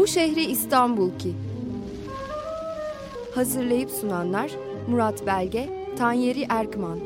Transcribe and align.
Bu 0.00 0.06
şehri 0.06 0.44
İstanbul 0.44 1.18
ki. 1.18 1.34
Hazırlayıp 3.34 3.90
sunanlar 3.90 4.50
Murat 4.88 5.26
Belge, 5.26 5.70
Tanyeri 5.98 6.46
Erkman. 6.48 6.98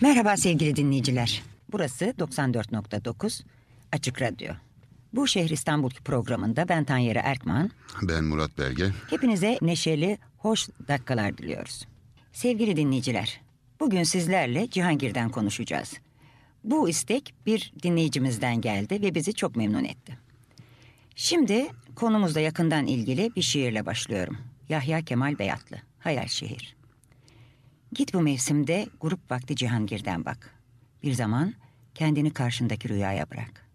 Merhaba 0.00 0.36
sevgili 0.36 0.76
dinleyiciler. 0.76 1.42
Burası 1.72 2.04
94.9 2.04 3.42
Açık 3.92 4.22
Radyo. 4.22 4.54
Bu 5.12 5.26
Şehir 5.26 5.50
İstanbul 5.50 5.90
programında 5.90 6.68
ben 6.68 6.84
Tanyeri 6.84 7.18
Erkman. 7.18 7.70
Ben 8.02 8.24
Murat 8.24 8.58
Belge. 8.58 8.90
Hepinize 9.10 9.58
neşeli, 9.62 10.18
hoş 10.38 10.68
dakikalar 10.88 11.38
diliyoruz. 11.38 11.86
Sevgili 12.36 12.76
dinleyiciler, 12.76 13.40
bugün 13.80 14.02
sizlerle 14.02 14.70
Cihangir'den 14.70 15.28
konuşacağız. 15.30 15.94
Bu 16.64 16.88
istek 16.88 17.34
bir 17.46 17.72
dinleyicimizden 17.82 18.60
geldi 18.60 19.02
ve 19.02 19.14
bizi 19.14 19.34
çok 19.34 19.56
memnun 19.56 19.84
etti. 19.84 20.18
Şimdi 21.14 21.66
konumuzla 21.94 22.40
yakından 22.40 22.86
ilgili 22.86 23.34
bir 23.36 23.42
şiirle 23.42 23.86
başlıyorum. 23.86 24.38
Yahya 24.68 25.02
Kemal 25.02 25.38
Beyatlı, 25.38 25.76
Hayal 25.98 26.26
Şehir. 26.26 26.76
Git 27.92 28.14
bu 28.14 28.20
mevsimde 28.20 28.86
grup 29.00 29.30
vakti 29.30 29.56
Cihangir'den 29.56 30.24
bak. 30.24 30.54
Bir 31.02 31.12
zaman 31.12 31.54
kendini 31.94 32.30
karşındaki 32.30 32.88
rüyaya 32.88 33.30
bırak. 33.30 33.66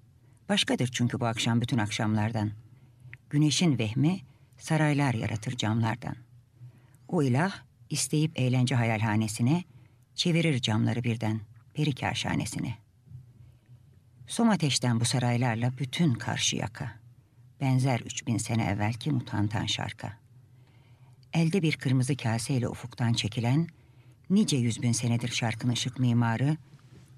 Başkadır 0.50 0.88
çünkü 0.88 1.20
bu 1.20 1.26
akşam 1.26 1.62
bütün 1.62 1.78
akşamlardan. 1.78 2.52
Güneşin 3.30 3.78
vehmi 3.78 4.20
saraylar 4.58 5.14
yaratır 5.14 5.58
camlardan. 5.58 6.16
O 7.08 7.24
ilah 7.24 7.71
isteyip 7.92 8.40
eğlence 8.40 8.76
hayalhanesine 8.76 9.64
çevirir 10.16 10.62
camları 10.62 11.04
birden 11.04 11.42
peri 11.74 11.96
kâşhanesine. 11.96 12.78
Som 14.28 14.50
ateşten 14.50 15.00
bu 15.00 15.06
saraylarla 15.06 15.72
bütün 15.78 16.14
karşı 16.14 16.56
yaka. 16.56 16.92
Benzer 17.62 18.00
üç 18.00 18.28
bin 18.28 18.38
sene 18.38 18.64
evvelki 18.64 19.12
mutantan 19.12 19.66
şarka. 19.66 20.18
Elde 21.34 21.62
bir 21.62 21.78
kırmızı 21.78 22.18
kaseyle 22.18 22.68
ufuktan 22.68 23.14
çekilen 23.14 23.68
nice 24.30 24.58
yüz 24.58 24.82
bin 24.82 24.92
senedir 24.92 25.32
şarkın 25.32 25.70
ışık 25.70 26.00
mimarı 26.00 26.58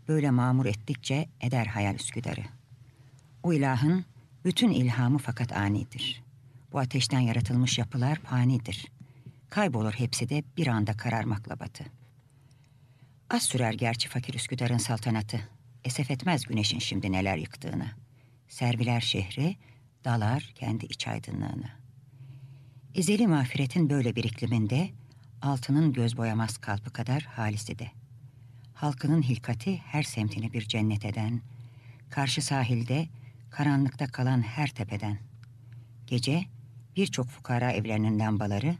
böyle 0.07 0.31
mamur 0.31 0.65
ettikçe 0.65 1.29
eder 1.41 1.65
hayal 1.65 1.95
Üsküdar'ı. 1.95 2.43
O 3.43 3.53
ilahın 3.53 4.05
bütün 4.45 4.71
ilhamı 4.71 5.17
fakat 5.17 5.51
anidir. 5.51 6.23
Bu 6.71 6.79
ateşten 6.79 7.19
yaratılmış 7.19 7.77
yapılar 7.77 8.19
panidir. 8.19 8.91
Kaybolur 9.53 9.93
hepsi 9.93 10.29
de 10.29 10.43
bir 10.57 10.67
anda 10.67 10.97
kararmakla 10.97 11.59
batı. 11.59 11.83
Az 13.29 13.43
sürer 13.43 13.73
gerçi 13.73 14.09
fakir 14.09 14.33
Üsküdar'ın 14.33 14.77
saltanatı. 14.77 15.49
Esef 15.83 16.11
etmez 16.11 16.45
güneşin 16.45 16.79
şimdi 16.79 17.11
neler 17.11 17.37
yıktığını. 17.37 17.91
Serviler 18.47 19.01
şehri, 19.01 19.57
dalar 20.05 20.51
kendi 20.55 20.85
iç 20.85 21.07
aydınlığını. 21.07 21.69
Ezeli 22.95 23.27
mağfiretin 23.27 23.89
böyle 23.89 24.15
bir 24.15 24.23
ikliminde 24.23 24.89
altının 25.41 25.93
göz 25.93 26.17
boyamaz 26.17 26.57
kalpı 26.57 26.93
kadar 26.93 27.23
halisi 27.23 27.79
de. 27.79 27.91
Halkının 28.73 29.21
hilkati 29.21 29.77
her 29.77 30.03
semtini 30.03 30.53
bir 30.53 30.67
cennet 30.67 31.05
eden, 31.05 31.41
karşı 32.09 32.41
sahilde 32.41 33.07
karanlıkta 33.49 34.07
kalan 34.07 34.41
her 34.41 34.67
tepeden. 34.67 35.17
Gece 36.07 36.45
birçok 36.95 37.27
fukara 37.27 37.71
evlerinin 37.71 38.19
lambaları 38.19 38.75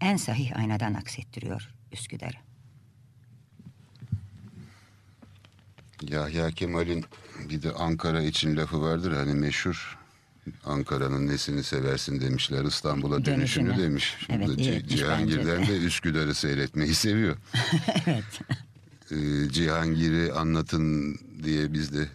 en 0.00 0.16
sahih 0.16 0.56
aynadan 0.56 0.94
aksettiriyor 0.94 1.70
Üsküdar'ı. 1.92 2.36
Yahya 6.02 6.50
Kemal'in 6.50 7.04
bir 7.48 7.62
de 7.62 7.72
Ankara 7.72 8.22
için 8.22 8.56
lafı 8.56 8.80
vardır 8.80 9.12
hani 9.12 9.34
meşhur. 9.34 9.98
Ankara'nın 10.64 11.26
nesini 11.26 11.64
seversin 11.64 12.20
demişler 12.20 12.64
İstanbul'a 12.64 13.24
dönüşünü, 13.24 13.76
demiş. 13.76 14.16
Şimdi 14.26 14.44
Evet, 14.44 14.58
C- 14.58 14.88
Cihangir'den 14.88 15.60
bence 15.60 15.72
de 15.72 15.76
Üsküdar'ı 15.86 16.34
seyretmeyi 16.34 16.94
seviyor. 16.94 17.36
evet. 18.06 18.24
Ee, 19.10 19.48
Cihangir'i 19.50 20.32
anlatın 20.32 21.18
diye 21.42 21.72
biz 21.72 21.94
de 21.94 22.08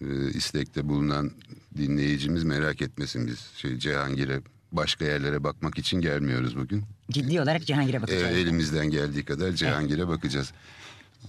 e, 0.00 0.30
istekte 0.30 0.88
bulunan 0.88 1.30
dinleyicimiz 1.76 2.44
merak 2.44 2.82
etmesin 2.82 3.26
biz 3.26 3.38
şey 3.56 3.78
Cihangir'e 3.78 4.40
başka 4.72 5.04
yerlere 5.04 5.44
bakmak 5.44 5.78
için 5.78 6.00
gelmiyoruz 6.00 6.56
bugün. 6.56 6.84
Ciddi 7.10 7.40
olarak 7.40 7.66
Cihangir'e 7.66 7.96
E, 7.96 8.02
bakacağız. 8.02 8.36
elimizden 8.36 8.90
geldiği 8.90 9.24
kadar 9.24 9.52
Cihangir'e 9.52 10.08
bakacağız. 10.08 10.52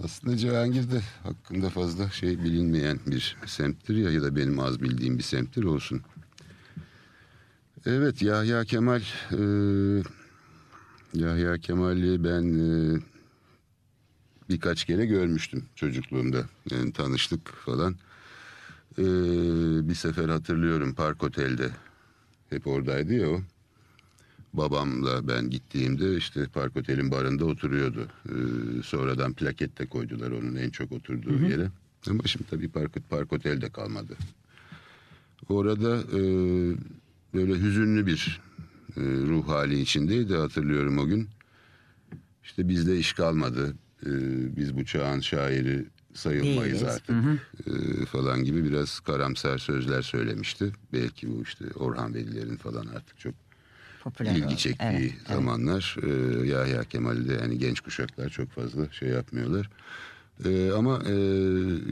Aslında 0.04 0.38
Cihangir'de 0.38 1.02
hakkında 1.24 1.70
fazla 1.70 2.10
şey 2.10 2.44
bilinmeyen 2.44 3.00
bir 3.08 3.38
semttir 3.46 3.96
ya 3.96 4.12
ya 4.12 4.22
da 4.22 4.36
benim 4.36 4.60
az 4.60 4.82
bildiğim 4.82 5.18
bir 5.18 5.24
semttir 5.24 5.64
olsun. 5.64 6.02
Evet 7.86 8.22
Yahya 8.22 8.66
Kemal 8.66 9.02
e, 9.32 9.40
Yahya 11.14 11.58
Kemal'i 11.58 12.24
ben 12.24 12.44
e, 12.60 13.00
birkaç 14.50 14.86
kere 14.86 15.06
görmüştüm 15.06 15.66
çocukluğumda. 15.76 16.46
Yani 16.72 16.94
tanıştık 16.94 17.48
falan. 17.48 17.96
E, 18.98 19.04
bir 19.90 19.96
sefer 19.96 20.30
hatırlıyorum 20.30 20.94
Park 20.96 21.24
Otel'de. 21.24 21.70
Hep 22.50 22.68
oradaydı 22.68 23.14
ya 23.14 23.30
o. 23.30 23.42
Babamla 24.54 25.28
ben 25.28 25.50
gittiğimde 25.50 26.18
işte 26.18 26.46
Park 26.46 26.78
Otel'in 26.78 27.12
barında 27.12 27.46
oturuyordu. 27.46 28.08
Ee, 28.26 28.32
sonradan 28.84 29.34
plaket 29.34 29.80
de 29.80 29.86
koydular 29.86 30.32
onun 30.32 30.56
en 30.56 30.70
çok 30.70 30.92
oturduğu 30.92 31.42
yere. 31.50 31.70
Ama 32.10 32.24
şimdi 32.26 32.46
tabii 32.50 32.70
Park, 32.70 33.10
Park 33.10 33.34
Otel'de 33.34 33.70
kalmadı. 33.70 34.18
Orada 35.50 35.98
e, 35.98 36.22
böyle 37.34 37.54
hüzünlü 37.54 38.06
bir 38.06 38.42
e, 38.98 39.02
ruh 39.02 39.48
hali 39.48 39.80
içindeydi 39.80 40.36
hatırlıyorum 40.36 40.98
o 40.98 41.06
gün. 41.06 41.30
İşte 42.44 42.70
bizde 42.70 42.98
iş 42.98 43.14
kalmadı. 43.14 43.74
E, 44.06 44.10
biz 44.56 44.78
bu 44.78 44.86
çağın 44.86 45.20
şairi 45.20 45.86
sayılmayız 46.14 46.82
Değiliz. 46.82 46.84
artık 46.84 47.16
e, 47.68 48.06
falan 48.06 48.44
gibi 48.44 48.64
biraz 48.64 49.00
karamsar 49.00 49.58
sözler 49.58 50.02
söylemişti. 50.02 50.72
Belki 50.94 51.30
bu 51.30 51.44
işte 51.44 51.66
Orhan 51.76 52.14
Veliler'in 52.14 52.58
falan 52.58 52.88
artık 52.88 53.20
çok 53.20 53.34
Popüler 54.10 54.36
ilgi 54.36 54.58
çektiği 54.58 54.86
Evet, 54.88 55.14
evet. 55.18 55.28
zamanlar 55.28 55.96
e, 56.04 56.48
Yahya 56.48 56.84
Kemal'de 56.84 57.34
yani 57.34 57.58
genç 57.58 57.80
kuşaklar 57.80 58.30
çok 58.30 58.50
fazla 58.52 58.92
şey 58.92 59.10
yapmıyorlar. 59.10 59.70
E, 60.46 60.72
ama 60.72 61.00
e, 61.10 61.14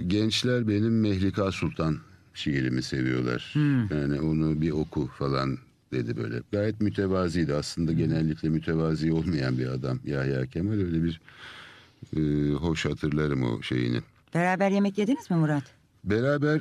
gençler 0.07 0.67
benim 0.67 1.01
Mehlika 1.01 1.51
Sultan 1.51 1.97
şiirimi 2.33 2.83
seviyorlar. 2.83 3.49
Hmm. 3.53 3.97
Yani 3.97 4.21
onu 4.21 4.61
bir 4.61 4.71
oku 4.71 5.07
falan 5.07 5.57
dedi 5.93 6.17
böyle. 6.17 6.41
Gayet 6.51 6.81
mütevaziydi 6.81 7.53
aslında 7.53 7.93
genellikle 7.93 8.49
mütevazi 8.49 9.13
olmayan 9.13 9.57
bir 9.57 9.67
adam 9.67 9.99
Yahya 10.05 10.45
Kemal 10.45 10.73
öyle 10.73 11.03
bir 11.03 11.21
e, 12.17 12.51
hoş 12.53 12.85
hatırlarım 12.85 13.43
o 13.43 13.61
şeyini. 13.61 13.97
Beraber 14.33 14.69
yemek 14.71 14.97
yediniz 14.97 15.31
mi 15.31 15.37
Murat? 15.37 15.63
Beraber 16.09 16.55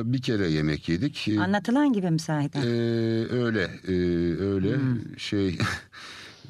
e, 0.00 0.12
bir 0.12 0.22
kere 0.22 0.48
yemek 0.50 0.88
yedik. 0.88 1.28
E, 1.28 1.40
Anlatılan 1.40 1.92
gibi 1.92 2.10
mi 2.10 2.18
sahiden? 2.20 2.62
ee, 2.62 2.66
öyle 3.30 3.70
e, 3.88 3.92
öyle 4.42 4.78
şey 5.16 5.48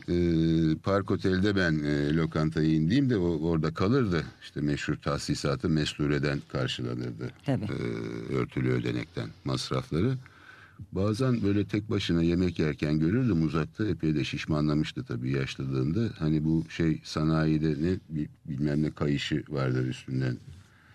e, 0.08 0.14
Park 0.82 1.10
Otel'de 1.10 1.56
ben 1.56 1.72
e, 1.84 2.14
lokantaya 2.16 2.68
indiğimde 2.72 3.16
o, 3.16 3.48
orada 3.50 3.74
kalırdı. 3.74 4.24
İşte 4.42 4.60
meşhur 4.60 4.96
tahsisatı 4.96 5.68
Meslure'den 5.68 6.40
karşılanırdı. 6.52 7.30
Tabii. 7.46 7.64
Ee, 7.64 8.34
örtülü 8.34 8.70
ödenekten 8.70 9.28
masrafları. 9.44 10.12
Bazen 10.92 11.42
böyle 11.42 11.64
tek 11.64 11.90
başına 11.90 12.22
yemek 12.22 12.58
yerken 12.58 12.98
görürdüm 12.98 13.42
uzakta 13.46 13.86
epey 13.86 14.14
de 14.14 14.24
şişmanlamıştı 14.24 15.04
tabii 15.04 15.30
yaşladığında. 15.30 16.08
Hani 16.18 16.44
bu 16.44 16.64
şey 16.68 17.00
sanayide 17.04 17.68
ne 17.70 17.96
bi- 18.16 18.28
bilmem 18.48 18.82
ne 18.82 18.90
kayışı 18.90 19.44
vardır 19.48 19.86
üstünden 19.88 20.36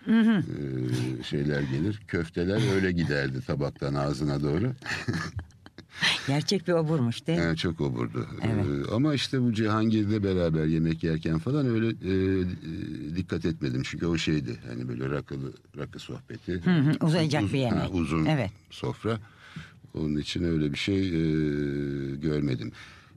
ee, 0.08 1.22
şeyler 1.22 1.60
gelir. 1.60 2.00
Köfteler 2.08 2.74
öyle 2.74 2.92
giderdi 2.92 3.40
tabaktan 3.46 3.94
ağzına 3.94 4.42
doğru. 4.42 4.72
Gerçek 6.28 6.68
bir 6.68 6.72
oburmuş 6.72 7.26
değil 7.26 7.38
mi? 7.38 7.44
Yani 7.44 7.56
çok 7.56 7.80
oburdu. 7.80 8.26
Evet. 8.42 8.66
Ee, 8.66 8.94
ama 8.94 9.14
işte 9.14 9.42
bu 9.42 9.52
Cihangir'de 9.52 10.24
beraber 10.24 10.64
yemek 10.64 11.04
yerken 11.04 11.38
falan 11.38 11.66
öyle 11.66 11.86
e, 11.86 12.40
e, 12.40 13.16
dikkat 13.16 13.44
etmedim. 13.44 13.82
Çünkü 13.84 14.06
o 14.06 14.16
şeydi 14.18 14.56
hani 14.68 14.88
böyle 14.88 15.10
rakılı 15.10 15.52
rakı 15.78 15.98
sohbeti. 15.98 16.52
Hı 16.52 16.70
hı, 16.70 17.06
uzayacak 17.06 17.42
bir 17.42 17.58
yemek. 17.58 17.82
Ha, 17.82 17.88
uzun 17.88 18.24
Evet. 18.24 18.50
sofra. 18.70 19.18
Onun 19.94 20.16
için 20.16 20.44
öyle 20.44 20.72
bir 20.72 20.78
şey 20.78 20.98
e, 21.08 22.16
görmedim. 22.16 22.72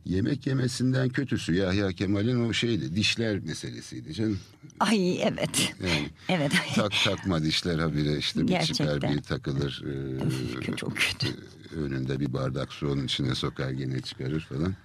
Yemek 0.06 0.48
yemesinden 0.48 1.10
kötüsü 1.10 1.54
Yahya 1.54 1.92
Kemal'in 1.92 2.50
o 2.50 2.54
şeydi 2.54 2.96
dişler 2.96 3.40
meselesiydi 3.40 4.13
canım. 4.13 4.40
Ay 4.80 5.22
evet. 5.24 5.74
Yani 5.84 6.10
Evet. 6.30 6.51
tak 6.75 6.92
takma 7.04 7.44
dişler 7.44 7.80
habire 7.80 8.18
işte 8.18 8.48
bir 8.48 8.60
çıkar 8.62 9.01
bir 9.01 9.22
takılır. 9.22 9.84
e, 10.72 10.75
çok 10.75 10.98
kötü. 10.98 11.28
önünde 11.75 12.19
bir 12.19 12.34
bardak 12.34 12.74
su 12.74 12.92
onun 12.92 13.06
içine 13.06 13.36
sokar 13.36 13.69
gene 13.72 14.01
çıkarır 14.01 14.40
falan. 14.42 14.75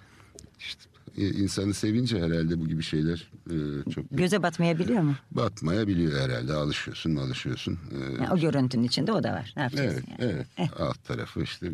İşte 0.59 0.81
e, 1.17 1.27
insanı 1.29 1.73
sevince 1.73 2.17
herhalde 2.17 2.59
bu 2.59 2.67
gibi 2.67 2.83
şeyler 2.83 3.31
e, 3.49 3.91
çok 3.91 4.05
Göze 4.11 4.43
batmayabiliyor 4.43 5.01
mu? 5.01 5.15
batmayabiliyor 5.31 6.21
herhalde. 6.29 6.53
Alışıyorsun 6.53 7.15
alışıyorsun. 7.15 7.73
E, 7.91 8.23
Yani 8.23 8.29
o 8.33 8.37
görüntünün 8.39 8.83
içinde 8.83 9.11
o 9.11 9.23
da 9.23 9.31
var. 9.33 9.53
Ne 9.57 9.63
yapacağız? 9.63 9.93
Evet, 9.93 10.03
yani? 10.19 10.31
evet. 10.31 10.47
Eh. 10.57 10.81
Alt 10.81 11.03
tarafı 11.05 11.41
işte 11.43 11.67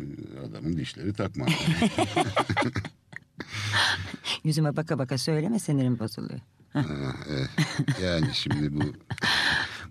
adamın 0.50 0.76
dişleri 0.76 1.12
takma. 1.12 1.46
Yüzüme 4.44 4.76
baka 4.76 4.98
baka 4.98 5.18
söyleme 5.18 5.58
sinirim 5.58 5.98
bozuluyor. 5.98 6.40
Ha, 6.72 6.84
eh. 7.30 8.02
yani 8.02 8.34
şimdi 8.34 8.74
bu 8.76 8.82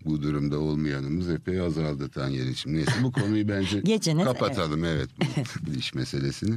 bu 0.05 0.21
durumda 0.21 0.59
olmayanımız 0.59 1.29
epey 1.29 1.59
azaldı 1.61 2.09
Tanyeli'cim. 2.09 2.73
Neyse 2.73 2.91
bu 3.03 3.11
konuyu 3.11 3.47
bence 3.47 3.79
Geçiniz, 3.83 4.25
kapatalım 4.25 4.85
evet, 4.85 5.09
bu 5.67 5.73
diş 5.73 5.93
meselesini. 5.93 6.55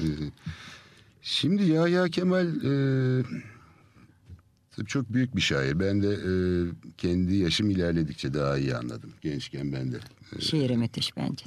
Ee, 0.00 0.04
Şimdi 1.22 1.64
Yahya 1.64 2.08
Kemal 2.08 2.46
e, 2.46 3.24
tabii 4.76 4.86
çok 4.86 5.12
büyük 5.12 5.36
bir 5.36 5.40
şair. 5.40 5.80
Ben 5.80 6.02
de 6.02 6.08
e, 6.08 6.30
kendi 6.98 7.34
yaşım 7.36 7.70
ilerledikçe 7.70 8.34
daha 8.34 8.58
iyi 8.58 8.76
anladım. 8.76 9.10
Gençken 9.22 9.72
ben 9.72 9.92
de. 9.92 9.98
e, 10.36 10.40
Şiiri 10.40 10.76
müthiş 10.76 11.16
bence. 11.16 11.44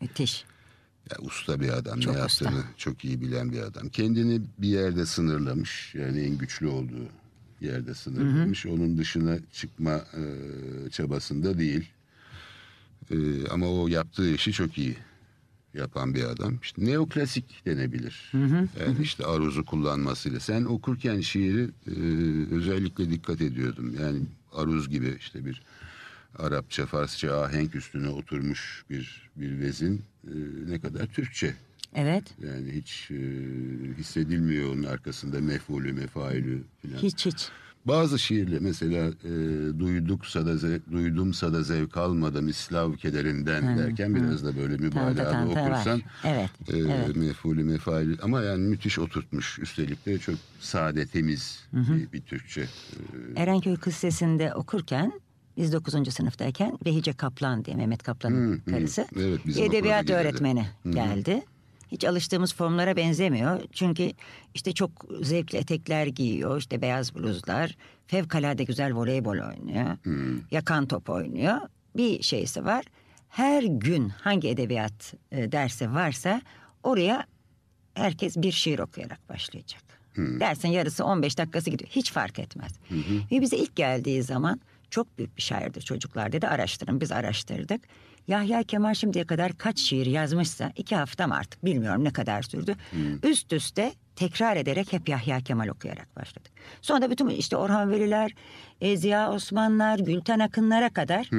Müthiş. 0.00 0.44
Ya 1.10 1.16
usta 1.20 1.60
bir 1.60 1.68
adam, 1.68 2.00
Çok 2.00 2.14
ne 2.16 2.24
usta. 2.24 2.44
yaptığını 2.44 2.64
çok 2.76 3.04
iyi 3.04 3.20
bilen 3.20 3.52
bir 3.52 3.60
adam. 3.60 3.88
Kendini 3.88 4.42
bir 4.58 4.68
yerde 4.68 5.06
sınırlamış. 5.06 5.94
Yani 5.94 6.20
en 6.20 6.38
güçlü 6.38 6.66
olduğu 6.66 7.08
yerde 7.60 7.94
sınırlamış. 7.94 8.66
Onun 8.66 8.98
dışına 8.98 9.38
çıkma 9.52 9.92
e, 9.92 10.22
çabasında 10.90 11.58
değil. 11.58 11.88
E, 13.10 13.48
ama 13.48 13.68
o 13.68 13.88
yaptığı 13.88 14.34
işi 14.34 14.52
çok 14.52 14.78
iyi 14.78 14.96
yapan 15.74 16.14
bir 16.14 16.24
adam. 16.24 16.58
İşte 16.62 16.84
neoklasik 16.84 17.66
denebilir. 17.66 18.32
Yani 18.80 19.02
işte 19.02 19.26
aruzu 19.26 19.64
kullanmasıyla. 19.64 20.40
Sen 20.40 20.64
okurken 20.64 21.20
şiiri 21.20 21.70
e, 21.86 21.94
özellikle 22.54 23.10
dikkat 23.10 23.40
ediyordum. 23.40 23.94
Yani 24.00 24.18
aruz 24.52 24.88
gibi 24.90 25.16
işte 25.20 25.44
bir 25.44 25.62
Arapça, 26.38 26.86
Farsça 26.86 27.40
ahenk 27.42 27.74
üstüne 27.74 28.08
oturmuş 28.08 28.84
bir 28.90 29.30
bir 29.36 29.58
vezin 29.60 30.02
e, 30.26 30.70
ne 30.70 30.80
kadar 30.80 31.06
Türkçe. 31.06 31.54
Evet. 31.94 32.24
Yani 32.46 32.72
hiç 32.72 33.10
e, 33.10 33.14
hissedilmiyor 33.98 34.74
onun 34.74 34.82
arkasında 34.82 35.40
mef'ulü, 35.40 35.92
mefailü 35.92 36.62
falan. 36.82 37.02
Hiç 37.02 37.26
hiç. 37.26 37.48
Bazı 37.84 38.18
şiirle 38.18 38.58
mesela 38.60 39.06
e, 39.24 39.30
duyduksa 39.78 40.46
da 40.46 40.52
ze- 40.52 40.80
duydumsa 40.92 41.52
da 41.52 41.62
zevk 41.62 41.96
almadım 41.96 42.48
İslav 42.48 42.92
kederinden 42.92 43.78
derken 43.78 44.14
biraz 44.14 44.44
da 44.44 44.56
böyle 44.56 44.76
mübalağalı 44.76 45.50
okursan 45.50 46.02
Evet. 46.24 46.50
e, 46.68 46.78
evet. 46.78 47.16
mef'ulü, 47.16 47.64
mefailü 47.64 48.16
ama 48.22 48.42
yani 48.42 48.62
müthiş 48.68 48.98
oturtmuş 48.98 49.58
üstelik 49.58 50.06
de 50.06 50.18
çok 50.18 50.34
sade, 50.60 51.06
temiz 51.06 51.64
bir, 51.72 52.12
bir 52.12 52.20
Türkçe. 52.20 52.60
E, 52.60 52.66
Erenköy 53.42 53.76
Kız 53.76 53.94
Sesi'nde 53.94 54.54
okurken 54.54 55.12
biz 55.56 55.72
9. 55.72 56.14
sınıftayken 56.14 56.78
Behice 56.84 57.12
Kaplan 57.12 57.64
diye 57.64 57.76
Mehmet 57.76 58.02
Kaplan'ın 58.02 58.52
Hı, 58.52 58.54
hı. 58.54 58.70
karısı 58.70 59.06
Evet, 59.16 59.40
bizim 59.46 59.64
edebiyat 59.64 60.10
öğretmeni 60.10 60.66
geldi. 60.90 61.42
Hiç 61.92 62.04
alıştığımız 62.04 62.54
formlara 62.54 62.96
benzemiyor. 62.96 63.60
Çünkü 63.72 64.10
işte 64.54 64.72
çok 64.72 64.90
zevkli 65.22 65.58
etekler 65.58 66.06
giyiyor. 66.06 66.58
işte 66.58 66.82
beyaz 66.82 67.14
bluzlar. 67.14 67.76
Fevkalade 68.06 68.64
güzel 68.64 68.94
voleybol 68.94 69.38
oynuyor. 69.38 69.96
Yakan 70.50 70.86
top 70.86 71.10
oynuyor. 71.10 71.56
Bir 71.96 72.22
şeysi 72.22 72.64
var. 72.64 72.84
Her 73.28 73.62
gün 73.62 74.08
hangi 74.08 74.48
edebiyat 74.48 75.14
e, 75.32 75.52
dersi 75.52 75.92
varsa 75.92 76.42
oraya 76.82 77.26
herkes 77.94 78.36
bir 78.36 78.52
şiir 78.52 78.78
okuyarak 78.78 79.28
başlayacak. 79.28 79.82
Dersin 80.16 80.68
yarısı 80.68 81.04
15 81.04 81.38
dakikası 81.38 81.70
gidiyor. 81.70 81.90
Hiç 81.90 82.12
fark 82.12 82.38
etmez. 82.38 82.72
Ve 83.32 83.40
bize 83.40 83.56
ilk 83.56 83.76
geldiği 83.76 84.22
zaman 84.22 84.60
çok 84.90 85.18
büyük 85.18 85.36
bir 85.36 85.42
şairdir 85.42 85.82
çocuklar 85.82 86.32
dedi. 86.32 86.48
Araştırın. 86.48 87.00
Biz 87.00 87.12
araştırdık. 87.12 87.80
Yahya 88.28 88.62
Kemal 88.62 88.94
şimdiye 88.94 89.26
kadar 89.26 89.52
kaç 89.52 89.78
şiir 89.78 90.06
yazmışsa 90.06 90.72
iki 90.76 90.96
hafta 90.96 91.26
mı 91.26 91.34
artık 91.34 91.64
bilmiyorum 91.64 92.04
ne 92.04 92.12
kadar 92.12 92.42
sürdü. 92.42 92.76
Üst 93.22 93.52
üste 93.52 93.92
tekrar 94.16 94.56
ederek 94.56 94.92
hep 94.92 95.08
Yahya 95.08 95.40
Kemal 95.40 95.68
okuyarak 95.68 96.16
başladık. 96.16 96.52
Sonra 96.82 97.02
da 97.02 97.10
bütün 97.10 97.28
işte 97.28 97.56
Orhan 97.56 97.90
Veliler, 97.90 98.34
e, 98.80 98.96
Ziya 98.96 99.32
Osmanlar, 99.32 99.98
Gülten 99.98 100.38
Akınlara 100.38 100.90
kadar 100.90 101.30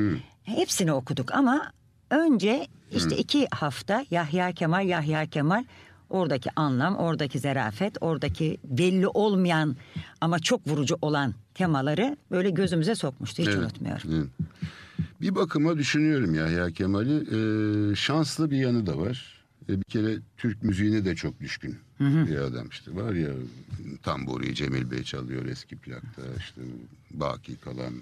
hepsini 0.44 0.94
okuduk 0.94 1.32
ama 1.36 1.72
önce 2.10 2.68
işte 2.92 3.18
iki 3.18 3.48
hafta 3.52 4.06
Yahya 4.12 4.52
Kemal, 4.52 4.86
Yahya 4.86 5.26
Kemal 5.26 5.66
oradaki 6.10 6.50
anlam, 6.56 6.96
oradaki 6.96 7.40
zerafet, 7.40 7.98
oradaki 8.02 8.58
belli 8.64 9.08
olmayan 9.08 9.76
ama 10.22 10.40
çok 10.40 10.68
vurucu 10.68 10.98
olan 11.02 11.34
temaları 11.54 12.18
böyle 12.32 12.50
gözümüze 12.50 12.96
sokmuştu. 12.96 13.42
Hiç 13.42 13.48
Evet, 13.50 13.60
unutmuyorum. 13.60 14.10
evet. 14.14 14.50
Bir 15.22 15.36
bakıma 15.36 15.78
düşünüyorum 15.78 16.36
Yahya 16.36 16.72
Kemal'i. 16.72 17.14
Ee, 17.92 17.96
şanslı 17.96 18.52
bir 18.52 18.58
yanı 18.58 18.86
da 18.86 18.98
var. 18.98 19.44
Ee, 19.70 19.78
bir 19.80 19.84
kere 19.84 20.16
Türk 20.38 20.64
müziğine 20.64 21.06
de 21.06 21.16
çok 21.16 21.40
düşkün 21.40 21.78
bir 22.00 22.36
adam 22.38 22.68
işte. 22.70 22.96
Var 22.96 23.14
ya 23.14 23.30
tamburi 24.04 24.56
Cemil 24.56 24.92
Bey 24.92 25.04
çalıyor 25.04 25.46
eski 25.46 25.78
plakta. 25.78 26.22
işte 26.38 26.62
baki 27.12 27.56
kalan 27.56 27.94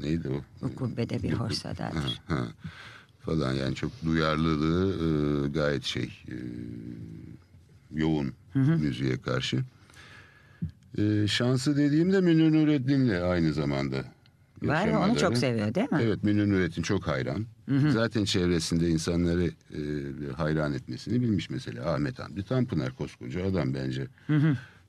neydi 0.00 0.28
o? 0.28 0.66
Bu 0.66 0.74
kubbede 0.74 1.22
bir 1.22 1.32
hoş 1.32 1.54
sadadır. 1.54 2.20
Ha, 2.26 2.46
falan 3.28 3.54
yani 3.54 3.74
çok 3.74 3.90
duyarlılığı 4.04 4.94
e, 4.94 5.48
gayet 5.48 5.84
şey 5.84 6.10
e, 6.28 6.36
yoğun 7.94 8.32
müziğe 8.54 9.16
karşı. 9.16 9.58
E, 10.98 11.26
şansı 11.28 11.76
dediğimde 11.76 12.20
Münir 12.20 12.52
Nurettin'le 12.52 13.22
aynı 13.22 13.52
zamanda. 13.52 13.96
Var 14.62 14.88
onu 14.88 15.18
çok 15.18 15.38
seviyor 15.38 15.74
değil 15.74 15.92
mi? 15.92 15.98
Evet 16.02 16.24
Münir 16.24 16.50
Nurettin 16.50 16.82
çok 16.82 17.06
hayran. 17.06 17.46
Zaten 17.88 18.24
çevresinde 18.24 18.88
insanları 18.88 19.44
e, 19.46 19.80
hayran 20.36 20.72
etmesini 20.72 21.20
bilmiş 21.22 21.50
mesela. 21.50 21.94
Ahmet 21.94 22.18
Hamdi 22.18 22.42
Tanpınar 22.42 22.94
koskoca 22.94 23.46
adam 23.46 23.74
bence. 23.74 24.06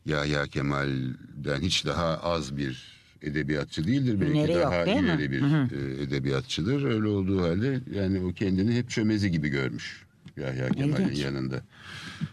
Yahya 0.06 0.48
Kemal'den 0.48 1.62
hiç 1.62 1.86
daha 1.86 2.18
az 2.18 2.58
bir 2.58 2.99
edebiyatçı 3.24 3.88
değildir. 3.88 4.22
Belki 4.22 4.34
Hüneri 4.34 4.52
yok, 4.52 4.62
daha 4.62 4.86
değil 4.86 5.00
mi? 5.02 5.06
ileri 5.06 5.32
bir 5.32 5.42
e, 5.42 6.04
edebiyatçıdır. 6.04 6.84
Öyle 6.84 7.08
olduğu 7.08 7.42
halde 7.42 7.80
yani 7.96 8.20
o 8.20 8.34
kendini 8.34 8.76
hep 8.76 8.90
çömezi 8.90 9.32
gibi 9.32 9.50
görmüş. 9.50 10.06
Yahya 10.38 10.70
Kemal'in 10.70 11.16
yanında. 11.16 11.62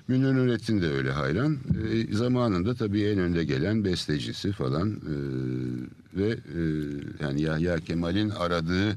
Münir 0.08 0.34
Nurettin 0.34 0.82
de 0.82 0.86
öyle 0.86 1.10
hayran. 1.10 1.58
E, 1.92 2.14
zamanında 2.14 2.75
tabii 2.75 3.02
en 3.02 3.18
önde 3.18 3.44
gelen 3.44 3.84
bestecisi 3.84 4.52
falan. 4.52 4.90
E, 4.90 5.14
ve 6.20 6.28
e, 6.28 6.61
yani 7.20 7.42
Yahya 7.42 7.76
Kemal'in 7.80 8.30
aradığı 8.30 8.96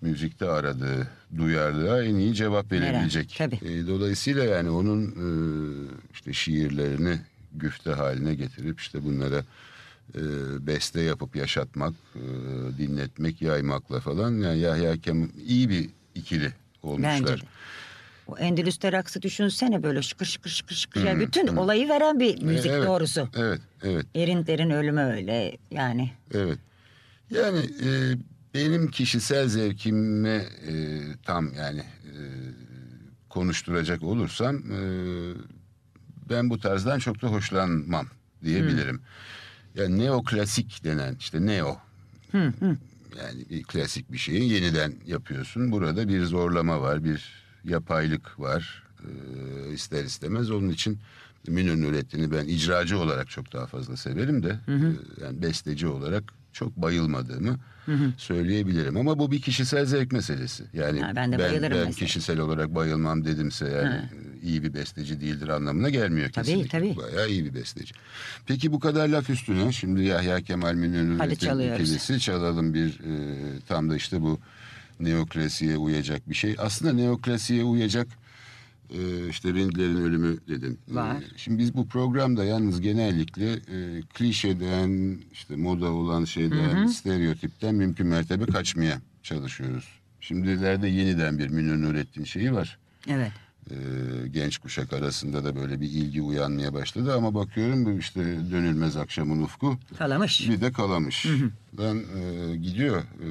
müzikte 0.00 0.46
aradığı 0.48 1.08
duyarlılığa 1.36 2.04
en 2.04 2.14
iyi 2.14 2.34
cevap 2.34 2.72
verebilecek. 2.72 3.34
tabii. 3.38 3.58
E, 3.64 3.86
dolayısıyla 3.86 4.44
yani 4.44 4.70
onun 4.70 5.02
e, 5.06 5.28
işte 6.12 6.32
şiirlerini 6.32 7.18
güfte 7.52 7.90
haline 7.90 8.34
getirip 8.34 8.80
işte 8.80 9.04
bunlara 9.04 9.44
e, 10.14 10.20
beste 10.66 11.00
yapıp 11.00 11.36
yaşatmak, 11.36 11.94
e, 12.14 12.22
dinletmek, 12.78 13.42
yaymakla 13.42 14.00
falan 14.00 14.32
yani 14.32 14.58
Yahya 14.58 14.96
Kemal 14.96 15.28
iyi 15.46 15.68
bir 15.68 15.90
ikili 16.14 16.52
olmuşlar. 16.82 17.20
Bence 17.20 17.42
de. 17.42 17.46
O 18.26 18.38
Endülüs'te 18.38 18.92
raksı 18.92 19.22
düşünsene 19.22 19.82
böyle 19.82 20.02
şıkır 20.02 20.26
şıkır 20.26 20.50
şıkır 20.50 20.74
şıkır. 20.74 21.04
Yani 21.04 21.14
Hmm, 21.14 21.26
bütün 21.26 21.46
olayı 21.46 21.88
veren 21.88 22.20
bir 22.20 22.42
müzik 22.42 22.70
evet, 22.70 22.86
doğrusu. 22.86 23.28
Evet, 23.36 23.60
evet. 23.82 24.06
Erinter'in 24.14 24.70
ölümü 24.70 25.00
öyle 25.00 25.56
yani. 25.70 26.12
Evet. 26.34 26.58
Yani 27.30 27.58
e, 27.58 27.88
benim 28.54 28.90
kişisel 28.90 29.48
zevkime 29.48 30.28
e, 30.68 31.00
tam 31.22 31.52
yani 31.54 31.80
e, 31.80 32.14
konuşturacak 33.28 34.02
olursam 34.02 34.56
e, 34.56 34.80
ben 36.30 36.50
bu 36.50 36.60
tarzdan 36.60 36.98
çok 36.98 37.22
da 37.22 37.26
hoşlanmam 37.26 38.06
diyebilirim. 38.44 39.00
Yani 39.74 39.98
neoklasik 39.98 40.84
denen 40.84 41.16
işte 41.20 41.46
neo. 41.46 41.76
Yani 43.18 43.44
bir 43.50 43.62
klasik 43.62 44.12
bir 44.12 44.18
şeyi 44.18 44.52
yeniden 44.52 44.94
yapıyorsun. 45.06 45.72
Burada 45.72 46.08
bir 46.08 46.24
zorlama 46.24 46.80
var, 46.80 47.04
bir 47.04 47.44
yapaylık 47.64 48.40
var. 48.40 48.82
E, 49.02 49.72
ister 49.72 50.04
istemez 50.04 50.50
onun 50.50 50.68
için 50.68 50.98
Münir 51.48 51.82
Nurettin'i 51.82 52.30
ben 52.30 52.44
icracı 52.44 52.98
olarak 52.98 53.30
çok 53.30 53.52
daha 53.52 53.66
fazla 53.66 53.96
severim 53.96 54.42
de 54.42 54.58
e, 54.68 54.72
yani 55.24 55.42
besteci 55.42 55.86
olarak 55.86 56.24
çok 56.54 56.76
bayılmadığımı 56.76 57.56
söyleyebilirim. 58.16 58.96
Ama 58.96 59.18
bu 59.18 59.30
bir 59.30 59.40
kişisel 59.40 59.86
zevk 59.86 60.12
meselesi. 60.12 60.64
Yani 60.72 61.00
Ha, 61.00 61.12
ben 61.16 61.32
de 61.32 61.38
ben 61.38 61.60
mesela. 61.60 61.90
kişisel 61.90 62.38
olarak 62.38 62.74
bayılmam 62.74 63.24
dedimse 63.24 63.64
yani 63.68 63.94
e, 63.94 64.46
iyi 64.46 64.62
bir 64.62 64.74
besteci 64.74 65.20
değildir 65.20 65.48
anlamına 65.48 65.90
gelmiyor 65.90 66.30
Tabii, 66.30 66.46
kesinlikle. 66.46 66.78
tabii. 66.78 66.96
Bayağı 66.96 67.28
iyi 67.28 67.44
bir 67.44 67.54
besteci. 67.54 67.94
Peki 68.46 68.72
bu 68.72 68.80
kadar 68.80 69.08
laf 69.08 69.30
üstüne 69.30 69.72
şimdi 69.72 70.02
Yahya 70.02 70.40
Kemal 70.40 70.74
Münir 70.74 70.98
Hadi 71.18 71.28
Nurettin 71.28 71.46
çalıyoruz. 71.46 71.80
ikilisi 71.90 72.20
çalalım 72.20 72.74
bir 72.74 72.88
e, 72.88 73.14
tam 73.68 73.90
da 73.90 73.96
işte 73.96 74.20
bu 74.20 74.38
neoklasiğe 75.00 75.76
uyacak 75.76 76.28
bir 76.30 76.34
şey. 76.34 76.54
Aslında 76.58 76.92
neoklasiğe 76.92 77.64
uyacak 77.64 78.06
Ee, 78.90 79.28
işte 79.28 79.48
Rindler'in 79.54 79.96
ölümü 79.96 80.38
dedim. 80.48 80.78
Ee, 80.90 80.94
Var. 80.94 81.16
Şimdi 81.36 81.58
biz 81.58 81.74
bu 81.74 81.88
programda 81.88 82.44
yalnız 82.44 82.80
genellikle 82.80 83.52
e, 83.52 84.02
klişeden, 84.14 85.18
işte 85.32 85.56
moda 85.56 85.92
olan 85.92 86.24
şeyden, 86.24 86.86
stereotipten 86.86 87.74
mümkün 87.74 88.06
mertebe 88.06 88.46
kaçmaya 88.46 89.00
çalışıyoruz. 89.22 89.88
Şimdilerde 90.20 90.88
yeniden 90.88 91.38
bir 91.38 91.48
Münir 91.48 91.82
Nurettin 91.82 92.24
şeyi 92.24 92.52
var. 92.52 92.78
Evet. 93.08 93.32
Ee, 93.70 93.74
genç 94.30 94.58
kuşak 94.58 94.92
arasında 94.92 95.44
da 95.44 95.56
böyle 95.56 95.80
bir 95.80 95.86
ilgi 95.86 96.22
uyanmaya 96.22 96.74
başladı 96.74 97.14
ama 97.14 97.34
bakıyorum 97.34 97.84
bu 97.84 97.98
işte 97.98 98.20
dönülmez 98.50 98.96
akşamın 98.96 99.42
ufku 99.42 99.78
Kalamış. 99.98 100.48
bir 100.50 100.60
de 100.60 100.72
kalamış. 100.72 101.26
Ben 101.78 101.94
e, 101.96 102.56
gidiyor. 102.56 102.98
E, 103.02 103.28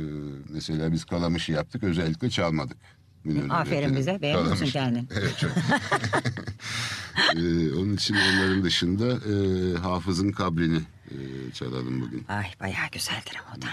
mesela 0.49 0.91
biz 0.91 1.05
kalamışı 1.05 1.51
yaptık 1.51 1.83
özellikle 1.83 2.29
çalmadık. 2.29 2.77
Münir 3.23 3.49
Aferin 3.61 3.95
bize. 3.95 4.11
Musun 4.11 4.49
Kalamış. 4.49 4.73
kendini? 4.73 5.05
Evet 5.19 5.37
çok. 5.39 5.51
Ee, 7.35 7.73
onun 7.75 7.95
için 7.95 8.15
onların 8.15 8.63
dışında 8.63 9.07
e, 9.07 9.33
Hafız'ın 9.77 10.31
kabrini 10.31 10.81
e, 11.11 11.15
çalalım 11.53 12.01
bugün. 12.01 12.25
Ay 12.29 12.45
bayağı 12.59 12.87
güzeldir 12.91 13.41
ama 13.45 13.55
o 13.57 13.61
da. 13.61 13.65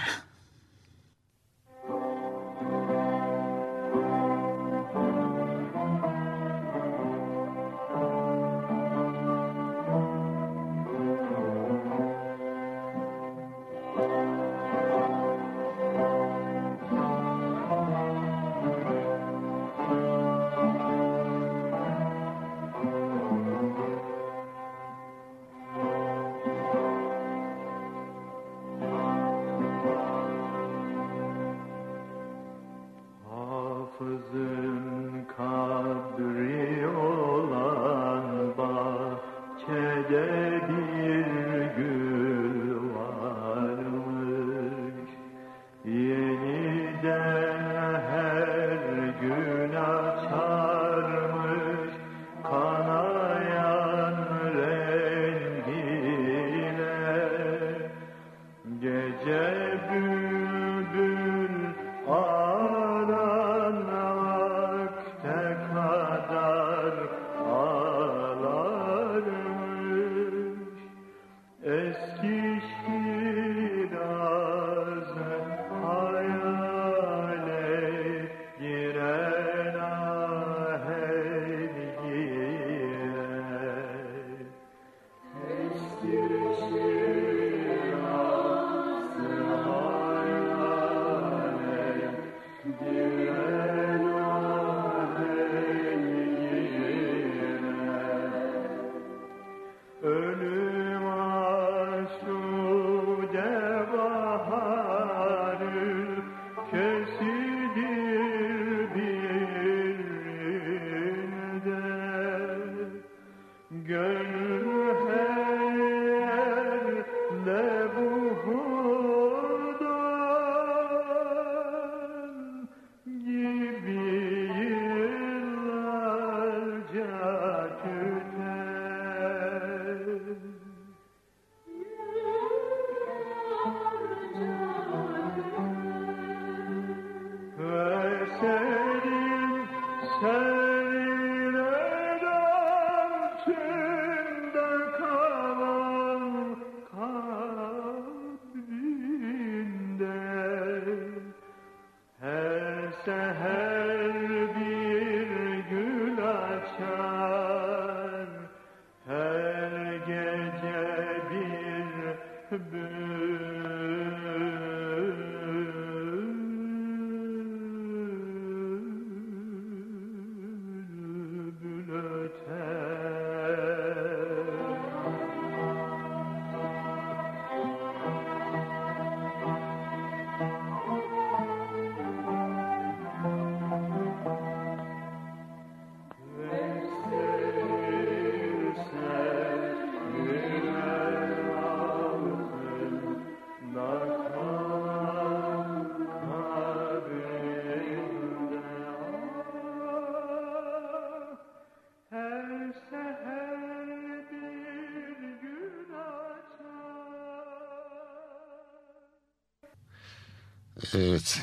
Evet. 210.95 211.41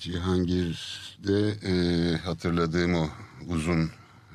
Cihangir'de 0.00 1.54
e, 1.68 2.16
hatırladığım 2.16 2.94
o 2.94 3.08
uzun 3.46 3.90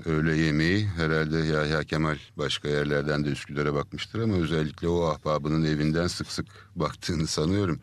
öğle 0.06 0.38
yemeği 0.38 0.88
herhalde 0.88 1.38
Yahya 1.38 1.84
Kemal 1.84 2.18
başka 2.38 2.70
yerlerden 2.70 3.26
de 3.26 3.30
Üsküdar'a 3.30 3.74
bakmıştır 3.74 4.20
ama 4.20 4.36
özellikle 4.36 4.88
o 4.88 5.04
ahbabının 5.04 5.66
evinden 5.66 6.08
sık 6.08 6.32
sık 6.32 6.46
baktığını 6.76 7.28
sanıyorum. 7.28 7.80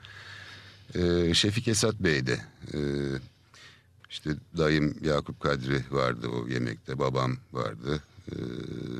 E, 0.94 1.34
Şefik 1.34 1.68
Esat 1.68 1.94
Bey 1.94 2.26
de 2.26 2.40
e, 2.74 2.80
işte 4.10 4.30
dayım 4.58 4.94
Yakup 5.02 5.40
Kadri 5.40 5.84
vardı 5.90 6.28
o 6.28 6.48
yemekte 6.48 6.98
babam 6.98 7.36
vardı. 7.52 8.02
E, 8.32 8.34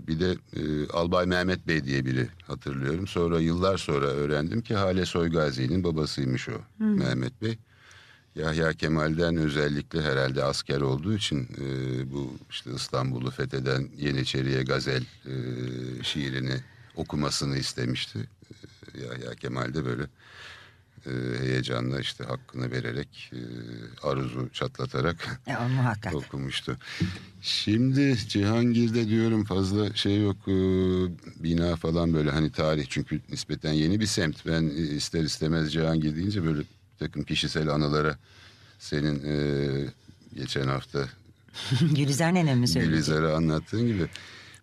bir 0.09 0.21
de 0.21 0.37
e, 0.57 0.89
Albay 0.89 1.27
Mehmet 1.27 1.69
Bey 1.69 1.85
diye 1.85 2.05
biri 2.05 2.29
hatırlıyorum. 2.47 3.07
Sonra 3.07 3.41
yıllar 3.41 3.79
sonra 3.79 4.07
öğrendim 4.07 4.63
ki 4.63 4.75
Hale 4.75 5.07
Soygazi'nin 5.07 5.85
babasıymış 5.85 6.49
o 6.49 6.53
Mehmet 6.79 7.43
Bey. 7.43 7.59
Yahya 8.37 8.73
Kemal'den 8.73 9.37
özellikle 9.37 10.03
herhalde 10.03 10.45
asker 10.45 10.81
olduğu 10.81 11.15
için 11.15 11.49
e, 11.61 11.67
bu 12.13 12.33
işte 12.51 12.71
İstanbul'u 12.75 13.31
fetheden 13.31 13.89
Yeniçeriye 13.97 14.63
Gazel 14.63 15.03
e, 15.03 15.35
şiirini 16.03 16.61
okumasını 16.97 17.59
istemişti. 17.59 18.19
E, 18.95 19.01
Yahya 19.01 19.35
Kemal 19.35 19.75
de 19.75 19.85
böyle 19.85 20.03
e, 21.07 21.39
heyecanla 21.45 22.01
işte 22.01 22.25
hakkını 22.25 22.71
vererek 22.71 23.33
e, 23.33 23.39
aruzu 24.07 24.49
çatlatarak 24.53 25.41
E, 25.47 25.57
muhakkak. 25.69 26.15
okumuştu. 26.15 26.77
Şimdi 27.43 28.17
Cihangir'de 28.29 29.09
diyorum 29.09 29.45
fazla 29.45 29.95
şey 29.95 30.23
yok 30.23 30.37
e, 30.49 30.53
bina 31.43 31.77
falan 31.77 32.15
böyle 32.15 32.31
hani 32.31 32.53
tarih 32.53 32.87
çünkü 32.89 33.21
nispeten 33.31 33.73
yeni 33.73 34.01
bir 34.01 34.07
semt. 34.07 34.47
Ben 34.47 34.63
ister 34.97 35.23
istemez 35.23 35.73
Cihangir 35.73 36.17
deyince 36.17 36.45
böyle 36.45 36.59
bir 36.59 36.67
takım 36.99 37.23
kişisel 37.25 37.69
anılara 37.69 38.19
senin 38.79 39.23
e, 39.25 39.37
geçen 40.35 40.67
hafta 40.69 41.09
Gülizar 41.97 42.35
nenem 42.35 42.59
mi 42.59 42.69
söyleyecek? 42.69 42.95
Gülizar'a 42.95 43.37
anlattığın 43.37 43.87
gibi. 43.87 44.07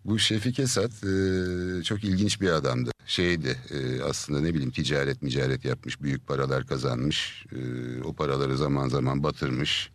Bu 0.04 0.18
Şefik 0.18 0.58
Esat 0.58 0.90
e, 1.04 1.82
çok 1.82 2.04
ilginç 2.04 2.40
bir 2.40 2.48
adamdı. 2.48 2.90
Şeydi 3.06 3.56
e, 3.70 4.02
aslında 4.02 4.40
ne 4.40 4.54
bileyim 4.54 4.70
ticaret 4.70 5.22
micaret 5.22 5.64
yapmış, 5.64 6.02
büyük 6.02 6.26
paralar 6.26 6.66
kazanmış. 6.66 7.46
E, 7.52 7.58
o 8.02 8.12
paraları 8.12 8.56
zaman 8.56 8.88
zaman 8.88 9.22
batırmış. 9.22 9.90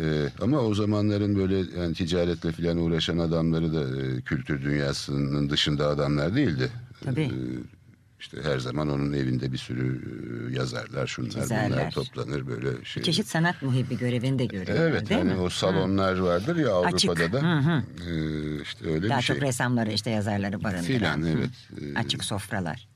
E, 0.00 0.28
ama 0.40 0.60
o 0.60 0.74
zamanların 0.74 1.36
böyle 1.36 1.80
yani 1.80 1.94
ticaretle 1.94 2.52
falan 2.52 2.78
uğraşan 2.78 3.18
adamları 3.18 3.74
da 3.74 4.02
e, 4.02 4.20
kültür 4.20 4.62
dünyasının 4.62 5.50
dışında 5.50 5.88
adamlar 5.88 6.34
değildi. 6.36 6.70
Tabii. 7.04 7.20
E, 7.20 7.32
işte 8.24 8.38
her 8.42 8.58
zaman 8.58 8.88
onun 8.90 9.12
evinde 9.12 9.52
bir 9.52 9.58
sürü 9.58 10.00
e, 10.50 10.56
yazarlar, 10.56 11.06
şunlar 11.06 11.30
bunlar 11.34 11.42
Çizerler. 11.42 11.90
toplanır 11.90 12.46
böyle 12.46 12.84
şey. 12.84 13.02
Çeşit 13.02 13.26
sanat 13.26 13.62
muhibbi 13.62 13.98
görevini 13.98 14.38
de 14.38 14.46
görüyor. 14.46 14.78
Evet 14.80 15.08
değil 15.08 15.20
hani 15.20 15.34
mi? 15.34 15.40
o 15.40 15.48
salonlar 15.50 16.18
vardır 16.18 16.56
ya 16.56 16.76
Açık. 16.80 17.10
Avrupa'da 17.10 17.32
da. 17.32 17.42
Hı 17.42 17.58
hı. 17.58 17.82
Ee, 18.10 18.62
işte 18.62 18.90
öyle 18.90 19.08
Daha 19.08 19.18
bir 19.18 19.22
şey. 19.22 19.36
çok 19.36 19.42
ressamları 19.44 19.92
işte 19.92 20.10
yazarları 20.10 20.64
barındıran. 20.64 20.84
Filan, 20.84 21.22
Hı. 21.22 21.28
evet. 21.28 21.50
Ee, 21.80 21.98
Açık 21.98 22.24
sofralar. 22.24 22.88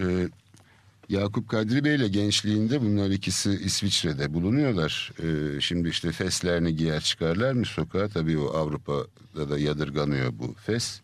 Ee, 0.00 0.28
Yakup 1.08 1.48
Kadri 1.48 1.84
Bey 1.84 1.94
ile 1.94 2.08
gençliğinde 2.08 2.80
bunlar 2.80 3.10
ikisi 3.10 3.50
İsviçre'de 3.50 4.34
bulunuyorlar. 4.34 5.12
Ee, 5.22 5.60
şimdi 5.60 5.88
işte 5.88 6.12
feslerini 6.12 6.76
giyer 6.76 7.00
çıkarlarmış 7.00 7.68
sokağa. 7.68 8.08
Tabii 8.08 8.38
o 8.38 8.46
Avrupa'da 8.56 9.50
da 9.50 9.58
yadırganıyor 9.58 10.32
bu 10.38 10.54
fes. 10.66 11.00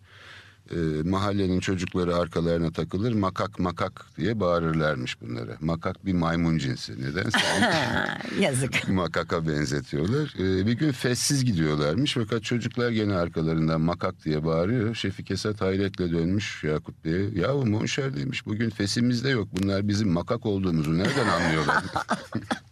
Ee, 0.72 1.08
mahallenin 1.08 1.60
çocukları 1.60 2.16
arkalarına 2.16 2.70
takılır 2.70 3.12
makak 3.12 3.58
makak 3.58 4.04
diye 4.16 4.40
bağırırlarmış 4.40 5.20
bunlara. 5.20 5.56
Makak 5.60 6.06
bir 6.06 6.12
maymun 6.12 6.58
cinsi 6.58 7.02
nedense. 7.02 7.38
Yazık. 8.40 8.88
makaka 8.88 9.48
benzetiyorlar. 9.48 10.34
Ee, 10.38 10.66
bir 10.66 10.72
gün 10.72 10.92
fessiz 10.92 11.44
gidiyorlarmış 11.44 12.14
fakat 12.14 12.42
çocuklar 12.44 12.90
gene 12.90 13.14
arkalarından 13.14 13.80
makak 13.80 14.24
diye 14.24 14.44
bağırıyor. 14.44 14.94
Şefik 14.94 15.30
Esat 15.30 15.60
hayretle 15.60 16.10
dönmüş 16.12 16.64
Yakup 16.64 17.04
Bey'e. 17.04 17.30
Yahu 17.34 17.66
monşer 17.66 18.16
demiş 18.16 18.46
bugün 18.46 18.70
fesimizde 18.70 19.28
yok. 19.28 19.48
Bunlar 19.52 19.88
bizim 19.88 20.08
makak 20.12 20.46
olduğumuzu 20.46 20.98
nereden 20.98 21.28
anlıyorlar? 21.28 21.84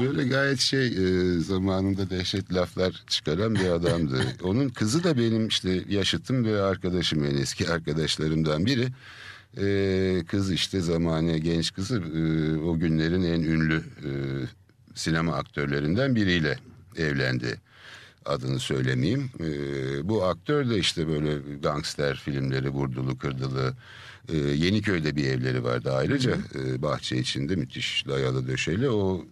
Böyle 0.00 0.24
gayet 0.24 0.60
şey 0.60 0.86
e, 0.86 1.38
zamanında 1.38 2.10
dehşet 2.10 2.54
laflar 2.54 3.04
çıkaran 3.08 3.54
bir 3.54 3.68
adamdı. 3.68 4.22
Onun 4.42 4.68
kızı 4.68 5.04
da 5.04 5.18
benim 5.18 5.48
işte 5.48 5.84
yaşıtım 5.88 6.44
ve 6.44 6.62
arkadaşım 6.62 7.24
en 7.24 7.36
eski 7.36 7.68
arkadaşlarımdan 7.70 8.66
biri. 8.66 8.88
E, 9.58 10.24
kız 10.24 10.52
işte 10.52 10.80
zamane 10.80 11.38
genç 11.38 11.74
kızı 11.74 11.96
e, 11.96 12.56
o 12.58 12.78
günlerin 12.78 13.22
en 13.22 13.40
ünlü 13.40 13.76
e, 13.76 14.10
sinema 14.94 15.34
aktörlerinden 15.34 16.14
biriyle 16.14 16.58
evlendi. 16.96 17.60
Adını 18.24 18.58
söylemeyeyim. 18.58 19.30
E, 19.40 19.48
bu 20.08 20.24
aktör 20.24 20.70
de 20.70 20.78
işte 20.78 21.08
böyle 21.08 21.38
gangster 21.62 22.16
filmleri 22.16 22.68
vurdulu 22.68 23.18
kırdılı. 23.18 23.74
E, 24.28 24.36
Yeniköy'de 24.36 25.16
bir 25.16 25.24
evleri 25.24 25.64
vardı 25.64 25.92
ayrıca 25.92 26.36
e, 26.54 26.82
bahçe 26.82 27.16
içinde 27.16 27.56
müthiş 27.56 28.06
dayalı 28.08 28.48
döşeli. 28.48 28.90
O 28.90 29.24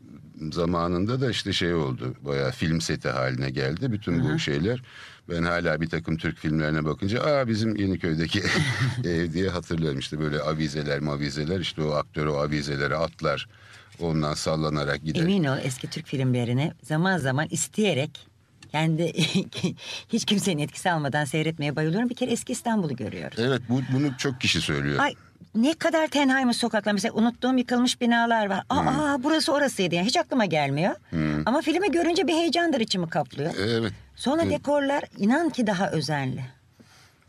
zamanında 0.53 1.21
da 1.21 1.31
işte 1.31 1.53
şey 1.53 1.75
oldu 1.75 2.15
bayağı 2.21 2.51
film 2.51 2.81
seti 2.81 3.09
haline 3.09 3.51
geldi 3.51 3.93
bütün 3.93 4.25
bu 4.25 4.39
şeyler. 4.39 4.83
Ben 5.29 5.43
hala 5.43 5.81
bir 5.81 5.89
takım 5.89 6.17
Türk 6.17 6.39
filmlerine 6.39 6.85
bakınca 6.85 7.23
aa 7.23 7.49
bizim 7.49 7.77
Yeniköy'deki 7.77 8.43
ev 9.05 9.33
diye 9.33 9.49
hatırlarım 9.49 9.99
işte 9.99 10.21
böyle 10.21 10.41
avizeler 10.41 11.01
mavizeler 11.01 11.61
işte 11.61 11.83
o 11.83 11.91
aktör 11.91 12.27
o 12.27 12.37
avizelere 12.37 12.97
atlar 12.97 13.49
ondan 14.01 14.35
sallanarak 14.35 15.05
gider. 15.05 15.21
Emin 15.21 15.45
ol 15.45 15.59
eski 15.63 15.91
Türk 15.91 16.07
filmlerini 16.07 16.73
zaman 16.83 17.19
zaman 17.19 17.47
isteyerek 17.51 18.27
kendi 18.73 19.13
hiç 20.13 20.25
kimsenin 20.25 20.63
etkisi 20.63 20.91
almadan 20.91 21.25
seyretmeye 21.25 21.77
bayılıyorum. 21.77 22.11
Bir 22.11 22.15
kere 22.15 22.31
eski 22.31 22.53
İstanbul'u 22.53 22.97
görüyoruz. 22.97 23.39
Evet 23.39 23.63
bu, 23.69 23.81
bunu 23.93 24.17
çok 24.19 24.41
kişi 24.41 24.61
söylüyor. 24.61 24.99
Ay 24.99 25.15
ne 25.63 25.75
kadar 25.75 26.07
tenhaymış 26.07 26.57
sokaklar. 26.57 26.93
Mesela 26.93 27.15
unuttuğum 27.15 27.59
yıkılmış 27.59 28.01
binalar 28.01 28.47
var. 28.47 28.65
Aa 28.71 29.23
burası 29.23 29.53
orasıydı 29.53 29.95
yani 29.95 30.07
hiç 30.07 30.17
aklıma 30.17 30.45
gelmiyor. 30.45 30.95
Ama 31.47 31.61
filmi 31.61 31.91
görünce 31.91 32.27
bir 32.27 32.33
heyecandır 32.33 32.81
içimi 32.81 33.09
kaplıyor. 33.09 33.55
Evet. 33.61 33.93
Sonra 34.17 34.51
dekorlar 34.51 35.05
inan 35.19 35.51
ki 35.51 35.67
daha 35.67 35.91
özenli. 35.91 36.45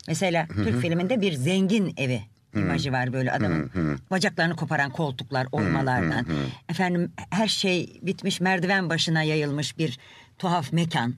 Mesela 0.08 0.46
Türk 0.46 0.80
filminde 0.80 1.20
bir 1.20 1.32
zengin 1.32 1.94
evi 1.96 2.20
imajı 2.54 2.92
var 2.92 3.12
böyle 3.12 3.32
adamın. 3.32 3.70
Bacaklarını 4.10 4.56
koparan 4.56 4.90
koltuklar 4.90 5.46
oymalardan. 5.52 6.26
Efendim 6.68 7.12
her 7.30 7.48
şey 7.48 7.98
bitmiş 8.02 8.40
merdiven 8.40 8.90
başına 8.90 9.22
yayılmış 9.22 9.78
bir 9.78 9.98
tuhaf 10.40 10.72
mekan. 10.72 11.14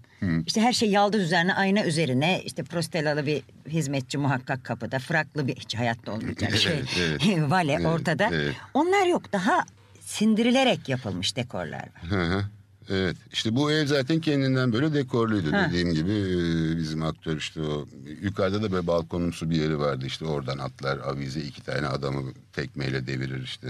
İşte 0.47 0.61
her 0.61 0.73
şey 0.73 0.91
yaldız 0.91 1.23
üzerine 1.23 1.55
ayna 1.55 1.85
üzerine 1.85 2.43
işte 2.45 2.63
prostelalı 2.63 3.27
bir 3.27 3.43
hizmetçi 3.69 4.19
muhakkak 4.19 4.65
kapıda 4.65 4.99
fraklı 4.99 5.47
bir 5.47 5.57
hiç 5.57 5.75
hayatta 5.77 6.13
olmayacak 6.13 6.57
şey. 6.57 6.73
Evet, 6.73 6.89
evet. 6.99 7.51
Vale 7.51 7.73
Evet, 7.73 7.87
ortada. 7.87 8.29
evet. 8.33 8.55
Onlar 8.75 9.07
yok 9.07 9.33
daha 9.33 9.65
sindirilerek 10.01 10.89
yapılmış 10.89 11.37
dekorlar 11.37 11.79
var. 11.79 12.11
Hı 12.11 12.23
hı. 12.23 12.45
Evet 12.91 13.17
işte 13.33 13.57
bu 13.57 13.73
ev 13.73 13.87
zaten 13.87 14.21
kendinden 14.21 14.73
böyle 14.73 14.95
dekorluydu 14.95 15.53
Ha. 15.53 15.67
dediğim 15.69 15.95
gibi 15.95 16.13
e, 16.13 16.77
bizim 16.79 17.03
aktör 17.03 17.37
işte 17.37 17.61
o 17.61 17.87
yukarıda 18.23 18.63
da 18.63 18.73
böyle 18.73 18.87
balkonumsu 18.87 19.51
bir 19.51 19.57
yeri 19.57 19.79
vardı 19.79 20.05
işte 20.07 20.25
oradan 20.25 20.59
atlar 20.59 20.99
avize 20.99 21.41
iki 21.41 21.63
tane 21.63 21.87
adamı 21.87 22.33
tekmeyle 22.53 23.07
devirir 23.07 23.43
işte 23.45 23.67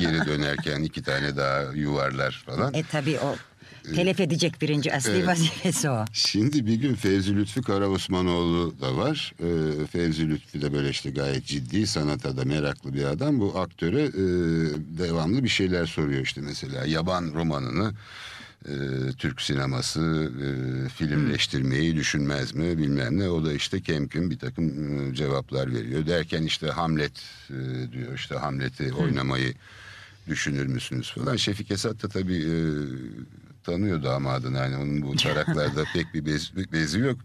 geri 0.00 0.26
dönerken 0.26 0.82
iki 0.82 1.02
tane 1.02 1.36
daha 1.36 1.62
yuvarlar 1.62 2.42
falan. 2.46 2.74
E 2.74 2.82
tabii 2.82 3.18
o 3.18 3.36
telef 3.94 4.20
edecek 4.20 4.62
birinci 4.62 4.94
asli 4.94 5.10
Evet. 5.10 5.26
vazifesi 5.26 5.90
o. 5.90 6.04
Şimdi 6.12 6.66
bir 6.66 6.74
gün 6.74 6.94
Fevzi 6.94 7.36
Lütfü 7.36 7.62
Karaosmanoğlu 7.62 8.74
da 8.80 8.96
var. 8.96 9.34
Ee, 9.40 9.86
Fevzi 9.86 10.28
Lütfü 10.28 10.62
de 10.62 10.72
böyle 10.72 10.90
işte 10.90 11.10
gayet 11.10 11.46
ciddi 11.46 11.86
sanata 11.86 12.36
da 12.36 12.44
meraklı 12.44 12.94
bir 12.94 13.04
adam. 13.04 13.40
Bu 13.40 13.58
aktöre 13.58 14.02
e, 14.02 14.12
devamlı 14.98 15.44
bir 15.44 15.48
şeyler 15.48 15.86
soruyor 15.86 16.22
işte 16.22 16.40
mesela 16.40 16.86
yaban 16.86 17.32
romanını 17.34 17.92
e, 18.68 18.72
Türk 19.18 19.40
sineması 19.40 20.32
e, 20.44 20.88
filmleştirmeyi 20.88 21.96
düşünmez 21.96 22.54
mi 22.54 22.78
bilmem 22.78 23.18
ne. 23.18 23.28
O 23.28 23.44
da 23.44 23.52
işte 23.52 23.80
kemküm 23.80 24.30
bir 24.30 24.38
takım 24.38 24.98
e, 25.10 25.14
cevaplar 25.14 25.74
veriyor. 25.74 26.06
Derken 26.06 26.42
işte 26.42 26.66
Hamlet 26.66 27.12
e, 27.50 27.92
diyor 27.92 28.14
işte 28.14 28.34
Hamlet'i 28.34 28.92
oynamayı 28.92 29.54
düşünür 30.28 30.66
müsünüz 30.66 31.12
falan. 31.12 31.36
Şefik 31.36 31.70
Esat 31.70 32.02
da 32.02 32.08
tabii 32.08 32.36
e, 32.36 32.54
tanıyor 33.64 34.02
damadını. 34.02 34.58
Yani 34.58 34.76
onun 34.76 35.02
bu 35.02 35.16
taraklarda 35.16 35.84
pek 35.94 36.14
bir 36.14 36.26
bez, 36.26 36.52
bezi 36.72 36.98
yok. 36.98 37.18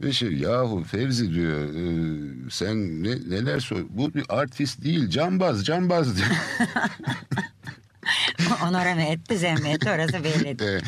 Ve 0.00 0.12
şey 0.12 0.32
yahu 0.32 0.84
Fevzi 0.84 1.34
diyor 1.34 1.60
e, 1.60 1.84
sen 2.50 3.02
ne, 3.02 3.10
neler 3.10 3.60
sor 3.60 3.80
bu 3.90 4.14
bir 4.14 4.24
artist 4.28 4.84
değil 4.84 5.08
cambaz 5.08 5.64
cambaz 5.64 6.16
diyor. 6.16 6.28
Onora 8.68 8.94
mı 8.94 9.02
etti 9.02 9.38
zemme 9.38 9.70
etti 9.70 9.90
orası 9.90 10.24
belli. 10.24 10.56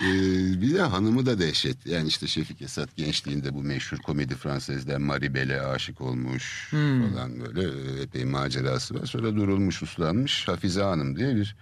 E, 0.00 0.06
e, 0.06 0.60
bir 0.60 0.74
de 0.74 0.82
hanımı 0.82 1.26
da 1.26 1.38
dehşet. 1.38 1.86
Yani 1.86 2.08
işte 2.08 2.26
Şefik 2.26 2.62
Esat 2.62 2.96
gençliğinde 2.96 3.54
bu 3.54 3.62
meşhur 3.62 3.98
komedi 3.98 4.34
Fransız'den 4.34 5.02
Maribel'e 5.02 5.60
aşık 5.60 6.00
olmuş 6.00 6.68
falan 6.70 7.40
böyle 7.40 7.62
e, 7.62 8.02
epey 8.02 8.24
macerası 8.24 8.94
var. 8.94 9.06
Sonra 9.06 9.36
durulmuş 9.36 9.82
uslanmış 9.82 10.48
Hafize 10.48 10.82
Hanım 10.82 11.16
diye 11.16 11.36
bir 11.36 11.56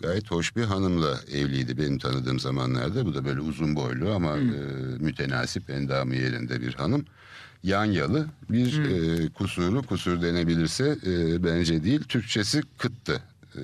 gayet 0.00 0.30
hoş 0.30 0.56
bir 0.56 0.64
hanımla 0.64 1.20
evliydi 1.32 1.78
benim 1.78 1.98
tanıdığım 1.98 2.40
zamanlarda. 2.40 3.06
Bu 3.06 3.14
da 3.14 3.24
böyle 3.24 3.40
uzun 3.40 3.76
boylu 3.76 4.12
ama 4.14 4.36
e, 4.36 4.40
mütenasip 4.98 5.70
endamı 5.70 6.16
yerinde 6.16 6.60
bir 6.60 6.74
hanım. 6.74 7.04
Yanyalı 7.62 8.26
bir 8.50 8.78
e, 8.84 9.28
kusuru 9.28 9.82
kusur 9.82 10.22
denebilirse 10.22 10.96
e, 11.06 11.44
bence 11.44 11.84
değil 11.84 12.02
Türkçesi 12.02 12.62
kıttı. 12.78 13.22
E, 13.56 13.60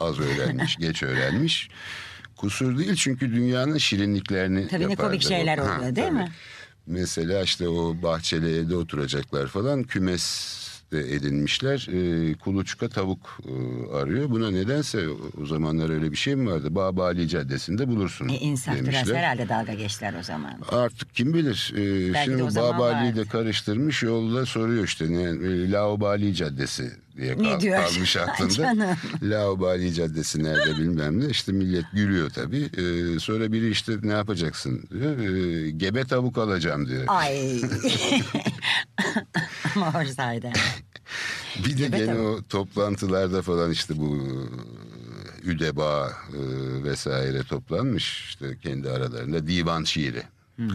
az 0.00 0.20
öğrenmiş 0.20 0.76
geç 0.76 1.02
öğrenmiş. 1.02 1.68
Kusur 2.36 2.78
değil 2.78 2.94
çünkü 2.94 3.30
dünyanın 3.32 3.78
şirinliklerini 3.78 4.68
Tabii 4.68 4.86
ne 4.86 4.90
yapardı 4.90 5.08
komik 5.10 5.24
o. 5.24 5.28
şeyler 5.28 5.58
Ha, 5.58 5.64
oluyor 5.76 5.96
değil 5.96 6.06
tabii. 6.08 6.16
mi? 6.18 6.32
Mesela 6.86 7.42
işte 7.42 7.68
o 7.68 8.02
bahçeli 8.02 8.56
evde 8.56 8.76
oturacaklar 8.76 9.46
falan 9.46 9.82
kümes 9.84 10.58
edinmişler. 10.98 11.88
Ee, 11.92 12.34
kuluçka 12.34 12.88
tavuk 12.88 13.38
e, 13.48 13.52
arıyor. 13.96 14.30
Buna 14.30 14.50
nedense 14.50 15.08
o, 15.42 15.46
zamanlar 15.46 15.90
öyle 15.90 16.10
bir 16.12 16.16
şey 16.16 16.36
mi 16.36 16.50
vardı? 16.50 16.74
Babali 16.74 17.28
Caddesi'nde 17.28 17.88
bulursun 17.88 18.28
E, 18.28 18.32
biraz 18.40 18.66
demişler. 18.66 19.14
herhalde 19.16 19.48
dalga 19.48 19.74
geçtiler 19.74 20.14
o 20.20 20.22
zaman. 20.22 20.52
Artık 20.68 21.14
kim 21.14 21.34
bilir. 21.34 21.72
Belki 21.76 22.30
de 22.30 22.36
şimdi 22.36 22.56
Babali'yi 22.56 23.16
de 23.16 23.24
karıştırmış 23.24 24.02
yolda 24.02 24.46
soruyor 24.46 24.84
işte 24.84 25.12
ne 25.12 25.22
e, 25.22 25.70
Laubali 25.70 26.34
Caddesi 26.34 26.90
diye 27.16 27.38
Ne 27.38 27.42
kal- 27.42 27.60
diyor? 27.60 27.82
kalmış 27.84 28.16
aklında. 28.28 28.50
Canım. 28.54 28.88
Laubali 29.22 29.94
Caddesi 29.94 30.44
nerede 30.44 30.78
bilmem 30.78 31.20
ne. 31.20 31.26
İşte 31.30 31.52
millet 31.52 31.84
gülüyor 31.92 32.30
tabii. 32.30 32.68
Ee, 32.76 33.18
sonra 33.20 33.52
biri 33.52 33.70
işte 33.70 33.92
ne 34.02 34.12
yapacaksın 34.12 34.82
diyor. 34.92 35.18
Ee, 35.18 35.70
gebe 35.70 36.04
tavuk 36.04 36.38
alacağım 36.38 36.88
diyor. 36.88 37.04
Ay. 37.08 37.60
Ama 39.76 39.88
oradaydı. 39.88 40.50
Bir 41.64 41.78
de 41.78 41.86
Gebe 41.86 41.98
gene 41.98 42.18
o 42.18 42.42
toplantılarda 42.48 43.42
falan 43.42 43.70
işte 43.70 43.98
bu 43.98 44.16
e, 44.16 44.36
üdeba 45.42 46.12
e, 46.32 46.38
vesaire 46.84 47.42
toplanmış 47.42 48.24
işte 48.28 48.58
kendi 48.62 48.90
aralarında 48.90 49.46
divan 49.46 49.84
şiiri 49.84 50.22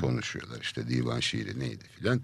konuşuyorlar 0.02 0.58
işte 0.62 0.88
divan 0.90 1.20
şiiri 1.20 1.60
neydi 1.60 1.84
filan. 2.00 2.22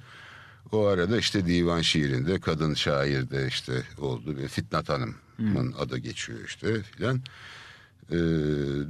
O 0.72 0.86
arada 0.86 1.18
işte 1.18 1.46
divan 1.46 1.82
şiirinde 1.82 2.40
kadın 2.40 2.74
şair 2.74 3.30
de 3.30 3.48
işte 3.48 3.84
oldu 3.98 4.38
ve 4.38 4.48
Fitnat 4.48 4.90
Hanım'ın 4.90 5.74
adı 5.80 5.98
geçiyor 5.98 6.40
işte 6.46 6.84
filan. 6.84 7.22
Ee, 8.12 8.16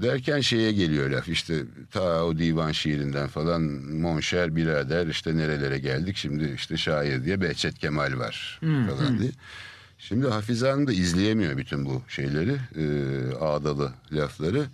derken 0.02 0.42
şeye 0.42 0.72
geliyor 0.72 1.10
laf 1.10 1.30
işte 1.30 1.54
ta 1.92 2.24
o 2.24 2.38
divan 2.38 2.72
şiirinden 2.72 3.28
falan 3.28 3.62
Monşer 4.02 4.56
birader 4.56 5.08
işte 5.08 5.38
nerelere 5.38 5.80
geldik 5.80 6.18
şimdi 6.18 6.52
işte 6.56 6.78
şair 6.78 7.26
diye 7.26 7.42
Behçet 7.42 7.80
Kemal 7.80 8.20
var 8.20 8.60
falan 8.62 9.20
diye. 9.20 9.32
Şimdi 9.98 10.28
Hafize 10.28 10.68
Hanım 10.70 10.88
da 10.88 10.94
izleyemiyor 10.94 11.58
bütün 11.58 11.86
bu 11.86 12.02
şeyleri 12.08 12.52
e, 12.78 12.86
ağdalı 13.40 13.94
lafları. 14.12 14.66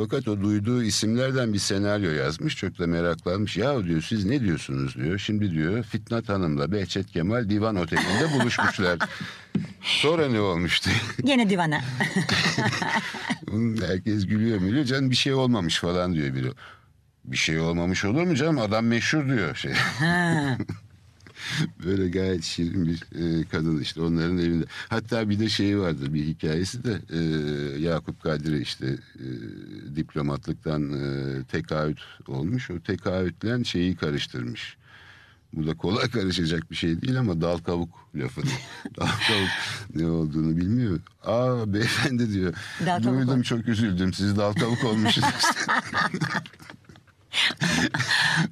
Fakat 0.00 0.28
o 0.28 0.40
duyduğu 0.40 0.82
isimlerden 0.82 1.52
bir 1.52 1.58
senaryo 1.58 2.10
yazmış. 2.10 2.56
Çok 2.56 2.78
da 2.78 2.86
meraklanmış. 2.86 3.56
Ya 3.56 3.84
diyor 3.84 4.02
siz 4.02 4.24
ne 4.24 4.40
diyorsunuz 4.40 4.96
diyor. 4.96 5.18
Şimdi 5.18 5.50
diyor 5.50 5.82
Fitnat 5.82 6.28
Hanım'la 6.28 6.72
Behçet 6.72 7.10
Kemal 7.10 7.48
Divan 7.48 7.76
Oteli'nde 7.76 8.40
buluşmuşlar. 8.40 8.98
Sonra 9.82 10.28
ne 10.28 10.40
olmuştu? 10.40 10.90
Yine 11.24 11.50
divana. 11.50 11.80
Herkes 13.86 14.26
gülüyor 14.26 14.58
mülüyor. 14.58 14.84
Canım 14.84 15.10
bir 15.10 15.16
şey 15.16 15.34
olmamış 15.34 15.78
falan 15.78 16.14
diyor 16.14 16.34
biri. 16.34 16.52
Bir 17.24 17.36
şey 17.36 17.60
olmamış 17.60 18.04
olur 18.04 18.22
mu 18.22 18.34
canım? 18.34 18.58
Adam 18.58 18.86
meşhur 18.86 19.28
diyor. 19.28 19.54
Şey. 19.54 19.72
Böyle 21.84 22.08
gayet 22.08 22.42
şirin 22.44 22.86
bir 22.86 23.02
e, 23.40 23.44
kadın 23.44 23.80
işte 23.80 24.00
onların 24.00 24.38
evinde. 24.38 24.64
Hatta 24.88 25.28
bir 25.30 25.38
de 25.38 25.48
şeyi 25.48 25.78
vardır 25.78 26.14
bir 26.14 26.24
hikayesi 26.26 26.84
de 26.84 27.00
e, 27.10 27.18
Yakup 27.80 28.22
Kadri 28.22 28.62
işte 28.62 28.86
e, 29.18 29.26
diplomatlıktan 29.96 30.92
e, 30.92 31.44
tekaüt 31.44 32.00
olmuş. 32.26 32.70
O 32.70 32.80
tekaütle 32.80 33.64
şeyi 33.64 33.96
karıştırmış. 33.96 34.76
Bu 35.52 35.66
da 35.66 35.74
kolay 35.74 36.08
karışacak 36.10 36.70
bir 36.70 36.76
şey 36.76 37.02
değil 37.02 37.18
ama 37.18 37.40
dal 37.40 37.58
kavuk 37.58 37.90
lafını. 38.14 38.44
dal 38.96 39.06
kavuk 39.06 39.48
ne 39.94 40.06
olduğunu 40.06 40.56
bilmiyor. 40.56 41.00
Aa 41.24 41.72
beyefendi 41.74 42.32
diyor. 42.32 42.54
Dal 42.86 43.02
kavuk 43.02 43.18
Duydum 43.18 43.38
ol- 43.38 43.42
çok 43.42 43.68
üzüldüm. 43.68 44.12
Siz 44.12 44.36
dal 44.36 44.52
kavuk 44.52 44.84
olmuşsunuz. 44.84 45.44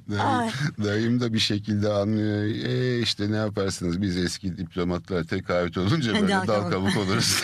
Dayım, 0.09 0.53
dayım 0.83 1.19
da 1.19 1.33
bir 1.33 1.39
şekilde 1.39 1.89
anlıyor. 1.89 2.43
E 2.43 2.99
işte 3.01 3.31
ne 3.31 3.35
yaparsınız 3.35 4.01
biz 4.01 4.17
eski 4.17 4.57
diplomatlar 4.57 5.23
tekaüt 5.23 5.77
olunca 5.77 6.13
böyle 6.13 6.27
Dal 6.27 6.71
kavuk 6.71 6.97
oluruz. 6.97 7.43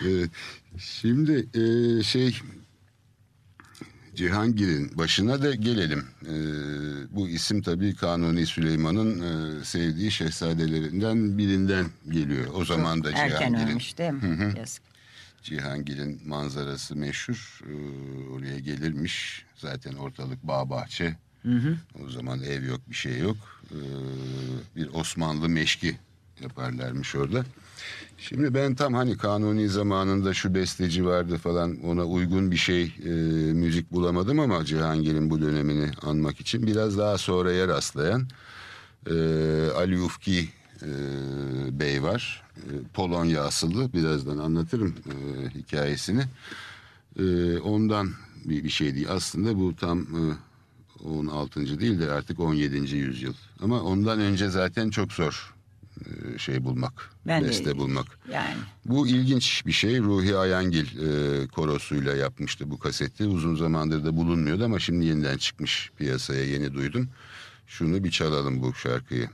evet. 0.06 0.30
Şimdi 0.78 1.48
e, 1.54 2.02
şey 2.02 2.40
Cihangir'in 4.14 4.98
başına 4.98 5.42
da 5.42 5.54
gelelim. 5.54 6.04
E, 6.22 6.34
bu 7.16 7.28
isim 7.28 7.62
tabii 7.62 7.94
Kanuni 7.94 8.46
Süleyman'ın 8.46 9.20
e, 9.20 9.64
sevdiği 9.64 10.10
şehzadelerinden 10.10 11.38
birinden 11.38 11.86
geliyor. 12.10 12.46
O 12.54 12.64
zaman 12.64 13.04
da 13.04 13.10
Erken 13.10 13.28
Cihangir'in. 13.28 13.70
ölmüş 13.70 13.98
değil 13.98 14.12
mi? 14.12 14.54
Yazık. 14.58 14.89
Cihangir'in 15.42 16.20
manzarası 16.28 16.96
meşhur. 16.96 17.60
Ee, 17.66 18.28
oraya 18.30 18.58
gelirmiş. 18.58 19.44
Zaten 19.56 19.92
ortalık 19.92 20.42
bağ 20.42 20.70
bahçe. 20.70 21.16
O 22.04 22.08
zaman 22.08 22.42
ev 22.42 22.64
yok 22.64 22.80
bir 22.90 22.94
şey 22.94 23.18
yok. 23.18 23.36
Ee, 23.70 23.76
bir 24.76 24.88
Osmanlı 24.94 25.48
meşki 25.48 25.96
yaparlarmış 26.40 27.16
orada. 27.16 27.44
Şimdi 28.18 28.54
ben 28.54 28.74
tam 28.74 28.94
hani 28.94 29.16
kanuni 29.16 29.68
zamanında 29.68 30.34
şu 30.34 30.54
besteci 30.54 31.06
vardı 31.06 31.36
falan 31.38 31.80
ona 31.84 32.04
uygun 32.04 32.50
bir 32.50 32.56
şey 32.56 32.82
e, 33.04 33.10
müzik 33.52 33.92
bulamadım 33.92 34.40
ama 34.40 34.64
Cihangir'in 34.64 35.30
bu 35.30 35.40
dönemini 35.40 35.90
anmak 36.02 36.40
için 36.40 36.66
biraz 36.66 36.98
daha 36.98 37.18
sonraya 37.18 37.68
rastlayan 37.68 38.28
e, 39.06 39.14
Ali 39.76 40.00
Ufki 40.00 40.48
e, 40.82 41.80
Bey 41.80 42.02
var. 42.02 42.42
E, 42.56 42.70
Polonya 42.94 43.42
asıllı. 43.44 43.92
Birazdan 43.92 44.38
anlatırım 44.38 44.94
e, 45.06 45.48
hikayesini. 45.54 46.22
E, 47.18 47.58
ondan 47.58 48.10
bir, 48.44 48.64
bir 48.64 48.70
şey 48.70 48.94
değil. 48.94 49.06
Aslında 49.10 49.58
bu 49.58 49.76
tam 49.76 50.00
e, 50.00 50.20
16. 51.04 51.80
değil 51.80 52.00
de 52.00 52.10
artık 52.10 52.40
17. 52.40 52.96
yüzyıl. 52.96 53.34
Ama 53.62 53.82
ondan 53.82 54.20
önce 54.20 54.48
zaten 54.48 54.90
çok 54.90 55.12
zor 55.12 55.54
şey 56.38 56.64
bulmak. 56.64 57.10
Ben 57.26 57.44
de- 57.44 57.48
beste 57.48 57.76
bulmak. 57.76 58.06
Yani. 58.32 58.54
Bu 58.84 59.08
ilginç 59.08 59.66
bir 59.66 59.72
şey. 59.72 59.98
Ruhi 59.98 60.36
Ayangil 60.36 60.86
e, 60.86 61.46
korosuyla 61.46 62.14
yapmıştı 62.16 62.70
bu 62.70 62.78
kaseti. 62.78 63.24
Uzun 63.24 63.56
zamandır 63.56 64.04
da 64.04 64.16
bulunmuyordu 64.16 64.64
ama 64.64 64.78
şimdi 64.78 65.06
yeniden 65.06 65.36
çıkmış 65.38 65.90
piyasaya 65.98 66.44
yeni 66.44 66.74
duydum. 66.74 67.08
Şunu 67.66 68.04
bir 68.04 68.10
çalalım 68.10 68.62
bu 68.62 68.74
şarkıyı. 68.74 69.28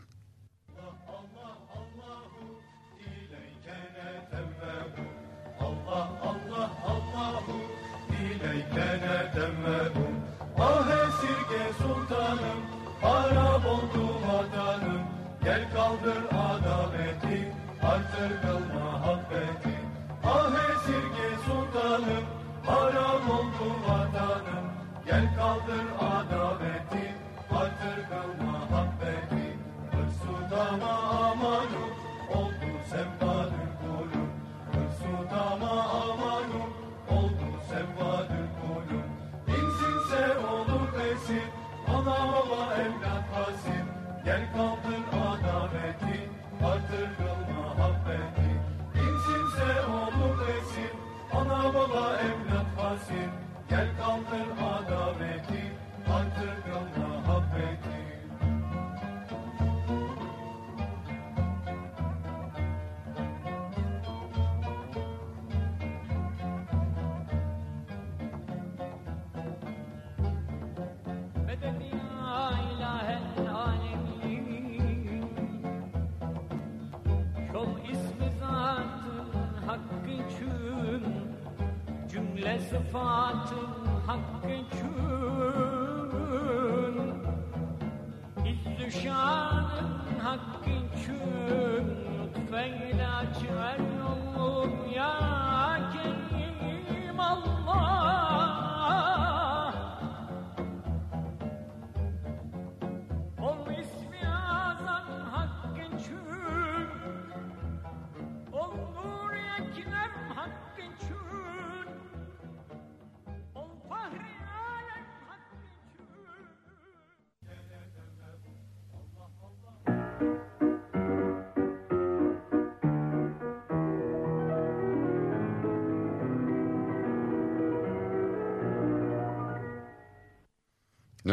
Baba 51.77 52.17
evlat 52.29 52.67
hasim 52.77 53.31
Gel 53.69 53.89
kaldır 53.99 54.47
adaleti 54.62 54.76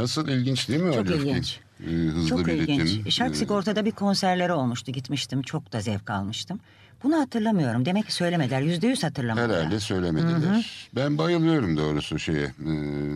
Nasıl 0.03 0.27
ilginç 0.27 0.69
değil 0.69 0.81
mi? 0.81 0.93
Çok 0.93 1.07
Alef 1.07 1.21
ilginç. 1.21 1.59
Ee, 1.87 1.91
hızlı 1.91 2.29
Çok 2.29 2.47
bir 2.47 2.53
ilginç. 2.53 3.13
Şark 3.13 3.35
Sigorta'da 3.35 3.85
bir 3.85 3.91
konserleri 3.91 4.53
olmuştu. 4.53 4.91
Gitmiştim. 4.91 5.41
Çok 5.41 5.73
da 5.73 5.81
zevk 5.81 6.09
almıştım. 6.09 6.59
Bunu 7.03 7.17
hatırlamıyorum. 7.17 7.85
Demek 7.85 8.05
ki 8.05 8.13
söylemediler. 8.13 8.61
Yüzde 8.61 8.87
yüz 8.87 9.03
hatırlamadılar. 9.03 9.59
Herhalde 9.59 9.79
söylemediler. 9.79 10.89
Ben 10.95 11.17
bayılıyorum 11.17 11.77
doğrusu 11.77 12.19
şeye. 12.19 12.43
E. 12.45 12.51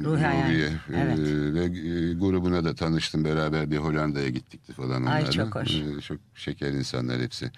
Ruhi'ye. 0.03 0.69
Evet. 0.95 1.19
E, 1.19 1.53
ve 1.53 1.63
e, 1.65 2.13
grubuna 2.13 2.63
da 2.63 2.75
tanıştım. 2.75 3.25
Beraber 3.25 3.71
bir 3.71 3.77
Hollanda'ya 3.77 4.29
gittik 4.29 4.73
falan 4.75 5.05
Ay, 5.05 5.21
onlarla. 5.21 5.31
çok 5.31 5.55
hoş. 5.55 5.75
E, 5.75 6.01
çok 6.01 6.17
şeker 6.35 6.71
insanlar 6.71 7.21
hepsi. 7.21 7.51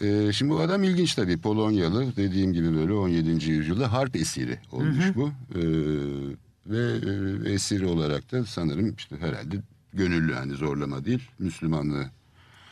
E, 0.00 0.32
şimdi 0.32 0.52
bu 0.52 0.60
adam 0.60 0.82
ilginç 0.82 1.14
tabii. 1.14 1.38
Polonyalı. 1.38 2.16
Dediğim 2.16 2.52
gibi 2.52 2.76
böyle 2.76 2.92
17. 2.92 3.50
yüzyılda 3.50 3.92
harp 3.92 4.16
esiri 4.16 4.58
olmuş 4.72 5.04
bu. 5.16 5.32
E, 5.54 5.60
ve 6.68 6.92
e, 7.48 7.52
esir 7.52 7.82
olarak 7.82 8.32
da 8.32 8.44
sanırım 8.44 8.94
işte 8.98 9.16
herhalde 9.16 9.56
gönüllü 9.92 10.32
yani 10.32 10.52
zorlama 10.52 11.04
değil. 11.04 11.30
Müslümanlığı 11.38 12.06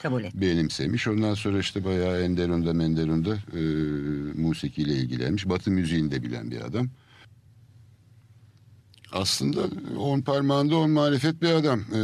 Kabul 0.02 0.24
et. 0.24 0.34
benimsemiş. 0.34 1.08
Ondan 1.08 1.34
sonra 1.34 1.58
işte 1.58 1.84
bayağı 1.84 2.20
Enderun'da 2.22 2.72
Menderun'da 2.72 3.34
e, 3.34 3.60
musikiyle 4.42 4.92
ilgilenmiş. 4.92 5.48
Batı 5.48 5.70
müziğini 5.70 6.10
de 6.10 6.22
bilen 6.22 6.50
bir 6.50 6.60
adam. 6.60 6.88
Aslında 9.12 9.60
on 9.98 10.20
parmağında 10.20 10.76
on 10.76 10.90
marifet 10.90 11.42
bir 11.42 11.50
adam. 11.50 11.80
E, 11.80 12.00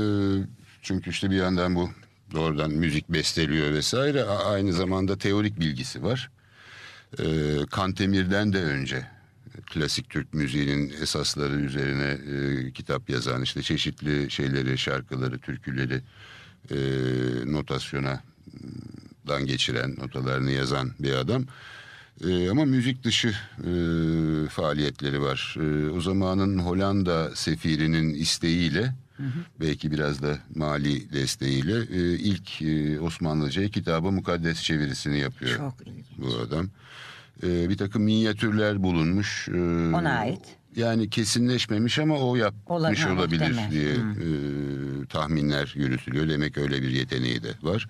çünkü 0.83 1.11
işte 1.11 1.31
bir 1.31 1.37
yandan 1.37 1.75
bu 1.75 1.91
doğrudan 2.35 2.71
müzik 2.71 3.09
besteliyor 3.09 3.73
vesaire. 3.75 4.25
A- 4.25 4.51
aynı 4.53 4.73
zamanda 4.73 5.19
teorik 5.19 5.61
bilgisi 5.61 6.03
var. 6.03 6.31
E, 7.19 7.25
Kantemir'den 7.71 8.53
de 8.53 8.63
önce 8.63 9.07
klasik 9.67 10.11
Türk 10.11 10.35
müziğinin 10.35 10.93
esasları 11.03 11.55
üzerine 11.55 12.19
e, 12.33 12.71
kitap 12.73 13.11
yazan 13.11 13.43
işte 13.43 13.63
çeşitli 13.63 14.31
şeyleri, 14.31 14.79
şarkıları, 14.79 15.39
türküleri 15.39 16.01
e, 16.71 16.77
notasyona 17.53 18.23
dan 19.29 19.47
geçiren, 19.47 19.97
notalarını 19.99 20.51
yazan 20.51 20.91
bir 20.99 21.13
adam. 21.13 21.45
E, 22.29 22.51
ama 22.51 22.65
müzik 22.65 23.05
dışı 23.05 23.29
e, 23.59 23.73
faaliyetleri 24.49 25.23
var. 25.23 25.57
E, 25.61 25.91
o 25.91 26.01
zamanın 26.01 26.59
Hollanda 26.59 27.37
sefirinin 27.37 28.15
isteğiyle 28.15 28.95
belki 29.61 29.91
biraz 29.93 30.23
da 30.23 30.39
mali 30.55 31.13
desteğiyle 31.13 31.77
e, 31.79 32.19
ilk 32.19 32.63
e, 32.63 33.01
Osmanlıca'ya 33.01 33.69
kitabı 33.69 34.13
mukaddes 34.13 34.63
çevirisini 34.63 35.19
yapıyor 35.19 35.57
Çok 35.57 35.75
ilginç. 35.87 36.07
bu 36.19 36.35
adam. 36.47 36.71
E, 37.43 37.69
bir 37.69 37.77
takım 37.77 38.03
minyatürler 38.03 38.83
bulunmuş. 38.83 39.49
E, 39.49 39.53
Ona 39.95 40.19
ait. 40.19 40.41
Yani 40.77 41.11
kesinleşmemiş 41.11 41.99
ama 41.99 42.19
o 42.19 42.37
yapmış 42.37 42.63
Ola- 42.67 43.01
ha, 43.11 43.13
olabilir 43.15 43.49
muhtemel. 43.51 43.71
diye 43.71 43.93
e, 43.93 44.27
tahminler 45.09 45.73
yürütülüyor. 45.77 46.29
Demek 46.29 46.59
öyle 46.59 46.83
bir 46.83 46.91
yeteneği 46.91 47.43
de 47.43 47.51
var. 47.63 47.89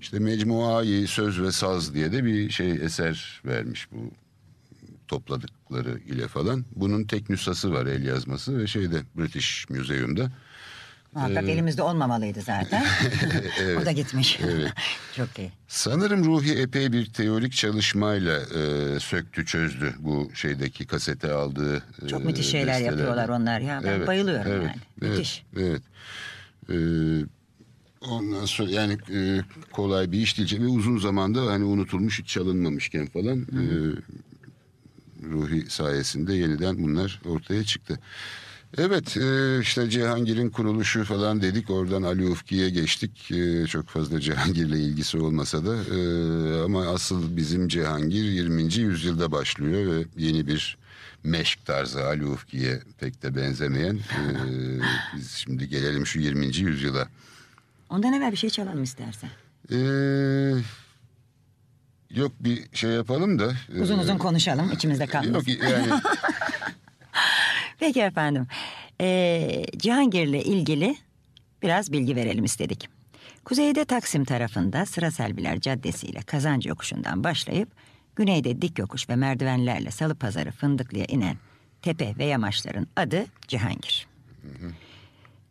İşte 0.00 0.18
Mecmuayı 0.18 1.08
Söz 1.08 1.40
ve 1.42 1.52
Saz 1.52 1.94
diye 1.94 2.12
de 2.12 2.24
bir 2.24 2.50
şey 2.50 2.70
eser 2.72 3.40
vermiş 3.44 3.88
bu 3.92 4.10
topladıkları 5.08 5.98
ile 6.06 6.28
falan. 6.28 6.64
Bunun 6.76 7.04
tek 7.04 7.30
nüshası 7.30 7.72
var 7.72 7.86
el 7.86 8.04
yazması 8.04 8.58
ve 8.58 8.66
şeyde 8.66 9.02
British 9.18 9.70
Museum'da. 9.70 10.32
Muhakkak 11.14 11.48
elimizde 11.48 11.82
olmamalıydı 11.82 12.40
zaten. 12.40 12.84
o 13.82 13.86
da 13.86 13.92
gitmiş. 13.92 14.38
Çok 15.16 15.38
iyi. 15.38 15.50
Sanırım 15.68 16.24
Ruhi 16.24 16.52
epey 16.52 16.92
bir 16.92 17.12
teorik 17.12 17.52
çalışmayla 17.52 18.40
e, 18.40 19.00
söktü 19.00 19.46
çözdü 19.46 19.94
bu 19.98 20.30
şeydeki 20.34 20.86
kasete 20.86 21.32
aldığı 21.32 21.82
e, 22.04 22.08
Çok 22.08 22.24
müthiş 22.24 22.46
şeyler 22.46 22.66
bestelerden. 22.66 22.96
yapıyorlar 22.98 23.28
onlar 23.28 23.60
ya. 23.60 23.80
Ben 23.84 24.06
bayılıyorum 24.06 24.52
evet, 24.52 24.62
yani. 24.66 24.76
Evet, 25.02 25.10
Müthiş. 25.10 25.44
Evet. 25.56 25.82
Ee, 26.70 26.74
ondan 28.00 28.44
sonra 28.44 28.70
yani 28.70 28.98
e, 29.14 29.40
kolay 29.72 30.12
bir 30.12 30.18
iş 30.18 30.38
değil 30.38 30.62
ve 30.62 30.66
uzun 30.66 30.98
zamanda 30.98 31.46
hani 31.46 31.64
unutulmuş 31.64 32.20
hiç 32.20 32.28
çalınmamışken 32.28 33.06
falan 33.06 33.40
e, 33.40 33.62
Ruhi 35.30 35.70
sayesinde 35.70 36.34
yeniden 36.34 36.82
bunlar 36.82 37.20
ortaya 37.26 37.64
çıktı. 37.64 37.98
Evet 38.78 39.16
e, 39.16 39.60
işte 39.60 39.90
Cihangir'in 39.90 40.50
kuruluşu 40.50 41.04
falan 41.04 41.42
dedik 41.42 41.70
oradan 41.70 42.02
Ali 42.02 42.28
Ufki'ye 42.28 42.70
geçtik 42.70 43.30
E, 43.30 43.66
çok 43.66 43.88
fazla 43.88 44.20
Cihangir'le 44.20 44.72
ilgisi 44.76 45.18
olmasa 45.18 45.66
da 45.66 45.76
e, 45.76 45.98
ama 46.62 46.86
asıl 46.86 47.36
bizim 47.36 47.68
Cihangir 47.68 48.24
20. 48.24 48.62
yüzyılda 48.74 49.32
başlıyor 49.32 49.92
ve 49.96 50.04
yeni 50.16 50.46
bir 50.46 50.78
meşk 51.24 51.66
tarzı 51.66 52.04
Ali 52.04 52.26
Ufki'ye 52.26 52.82
pek 53.00 53.22
de 53.22 53.36
benzemeyen 53.36 53.98
biz 55.16 55.30
şimdi 55.30 55.68
gelelim 55.68 56.06
şu 56.06 56.18
20. 56.20 56.46
yüzyıla. 56.56 57.08
Ondan 57.90 58.12
evvel 58.12 58.32
bir 58.32 58.36
şey 58.36 58.50
çalalım 58.50 58.82
istersen. 58.82 59.30
E, 59.72 59.78
yok 62.10 62.32
bir 62.40 62.62
şey 62.72 62.90
yapalım 62.90 63.38
da. 63.38 63.52
Uzun 63.80 63.98
uzun 63.98 64.18
konuşalım 64.18 64.72
içimizde 64.72 65.06
kalmasın. 65.06 65.34
Yok 65.34 65.62
yani 65.62 65.86
Peki 67.82 68.00
efendim. 68.00 68.46
Ee, 69.00 69.64
Cihangir'le 69.76 70.42
ilgili 70.42 70.96
biraz 71.62 71.92
bilgi 71.92 72.16
verelim 72.16 72.44
istedik. 72.44 72.88
Kuzeyde 73.44 73.84
Taksim 73.84 74.24
tarafında 74.24 74.86
Sıra 74.86 75.10
Selviler 75.10 75.60
Caddesi 75.60 76.06
ile 76.06 76.20
Kazancı 76.22 76.68
Yokuşu'ndan 76.68 77.24
başlayıp 77.24 77.68
güneyde 78.16 78.62
dik 78.62 78.78
yokuş 78.78 79.08
ve 79.08 79.16
merdivenlerle 79.16 79.90
Salı 79.90 80.14
Pazarı 80.14 80.50
Fındıklı'ya 80.52 81.04
inen 81.04 81.36
tepe 81.82 82.14
ve 82.18 82.24
yamaçların 82.24 82.86
adı 82.96 83.26
Cihangir. 83.48 84.06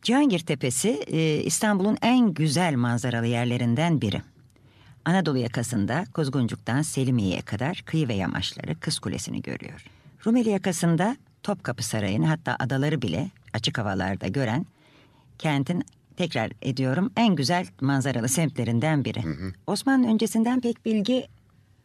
Cihangir 0.01 0.39
Tepesi 0.39 0.89
e, 0.89 1.43
İstanbul'un 1.43 1.97
en 2.01 2.33
güzel 2.33 2.75
manzaralı 2.75 3.27
yerlerinden 3.27 4.01
biri. 4.01 4.21
Anadolu 5.05 5.37
yakasında 5.37 6.05
Kuzguncuk'tan 6.13 6.81
Selimiye'ye 6.81 7.41
kadar 7.41 7.83
kıyı 7.85 8.07
ve 8.07 8.13
yamaçları 8.13 8.79
Kız 8.79 8.99
Kulesi'ni 8.99 9.41
görüyor. 9.41 9.85
Rumeli 10.25 10.49
yakasında 10.49 11.17
Topkapı 11.43 11.83
Sarayı'nı 11.83 12.27
hatta 12.27 12.55
adaları 12.59 13.01
bile 13.01 13.29
açık 13.53 13.77
havalarda 13.77 14.27
gören 14.27 14.65
kentin 15.37 15.83
tekrar 16.17 16.51
ediyorum 16.61 17.11
en 17.15 17.35
güzel 17.35 17.67
manzaralı 17.81 18.29
semtlerinden 18.29 19.05
biri. 19.05 19.23
Osmanlı 19.67 20.07
öncesinden 20.07 20.61
pek 20.61 20.85
bilgi 20.85 21.27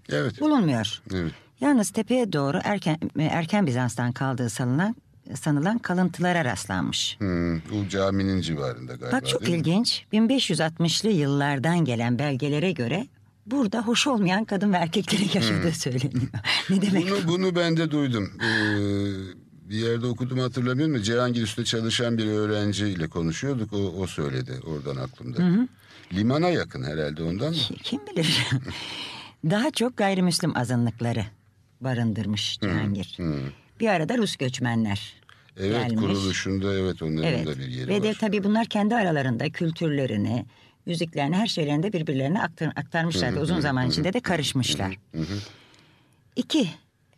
evet. 0.09 0.41
bulunmuyor. 0.41 1.03
Evet. 1.15 1.33
Yalnız 1.61 1.91
tepeye 1.91 2.33
doğru 2.33 2.61
erken 2.65 2.99
erken 3.19 3.67
Bizans'tan 3.67 4.13
kaldığı 4.13 4.51
sanılan 4.51 4.97
sanılan 5.35 5.79
kalıntılara 5.79 6.45
rastlanmış. 6.45 7.17
Hmm, 7.19 7.59
bu 7.59 7.89
caminin 7.89 8.41
civarında 8.41 8.95
galiba. 8.95 9.17
Bak 9.17 9.29
çok 9.29 9.49
ilginç. 9.49 10.05
1560'lı 10.13 11.11
yıllardan 11.11 11.85
gelen 11.85 12.19
belgelere 12.19 12.73
göre 12.73 13.07
burada 13.47 13.83
hoş 13.83 14.07
olmayan 14.07 14.45
kadın 14.45 14.73
ve 14.73 14.77
erkeklerin 14.77 15.31
yaşadığı 15.35 15.73
söyleniyor. 15.73 16.31
ne 16.71 16.83
demek? 16.83 17.11
Bunu, 17.11 17.29
bunu 17.29 17.57
ben 17.57 17.77
de 17.77 17.91
duydum. 17.91 18.33
Ee, 18.41 19.46
bir 19.71 19.77
yerde 19.77 20.07
okudum 20.07 20.39
hatırlamıyorum 20.39 20.95
da 20.95 21.03
Cihangir 21.03 21.43
Üstü 21.43 21.65
çalışan 21.65 22.19
bir 22.19 22.27
öğrenciyle 22.27 23.09
konuşuyorduk. 23.09 23.73
O, 23.73 23.77
o 23.77 24.07
söyledi 24.07 24.53
oradan 24.67 24.97
aklımda. 24.97 25.67
Limana 26.13 26.49
yakın 26.51 26.83
herhalde 26.83 27.23
ondan 27.23 27.51
mı? 27.51 27.57
Kim 27.83 28.01
bilir? 28.07 28.47
Daha 29.51 29.71
çok 29.71 29.97
gayrimüslim 29.97 30.57
azınlıkları 30.57 31.25
barındırmış 31.81 32.59
Cihangir. 32.61 33.19
Bir 33.81 33.89
arada 33.89 34.19
Rus 34.19 34.37
göçmenler 34.37 35.15
Evet 35.57 35.89
gelmiş. 35.89 36.01
kuruluşunda 36.01 36.75
evet 36.75 37.03
onların 37.03 37.33
Evet. 37.33 37.47
da 37.47 37.59
bir 37.59 37.67
yeri 37.69 37.89
Ve 37.89 38.03
de 38.03 38.09
var. 38.09 38.17
tabii 38.21 38.45
bunlar 38.45 38.67
kendi 38.67 38.95
aralarında 38.95 39.51
kültürlerini, 39.51 40.47
müziklerini, 40.87 41.37
her 41.37 41.47
şeylerini 41.47 41.83
de 41.83 41.93
birbirlerine 41.93 42.43
aktar, 42.43 42.69
aktarmışlar. 42.77 43.33
Uzun 43.33 43.61
zaman 43.61 43.89
içinde 43.91 44.13
de 44.13 44.21
karışmışlar. 44.21 44.99
İki 46.37 46.69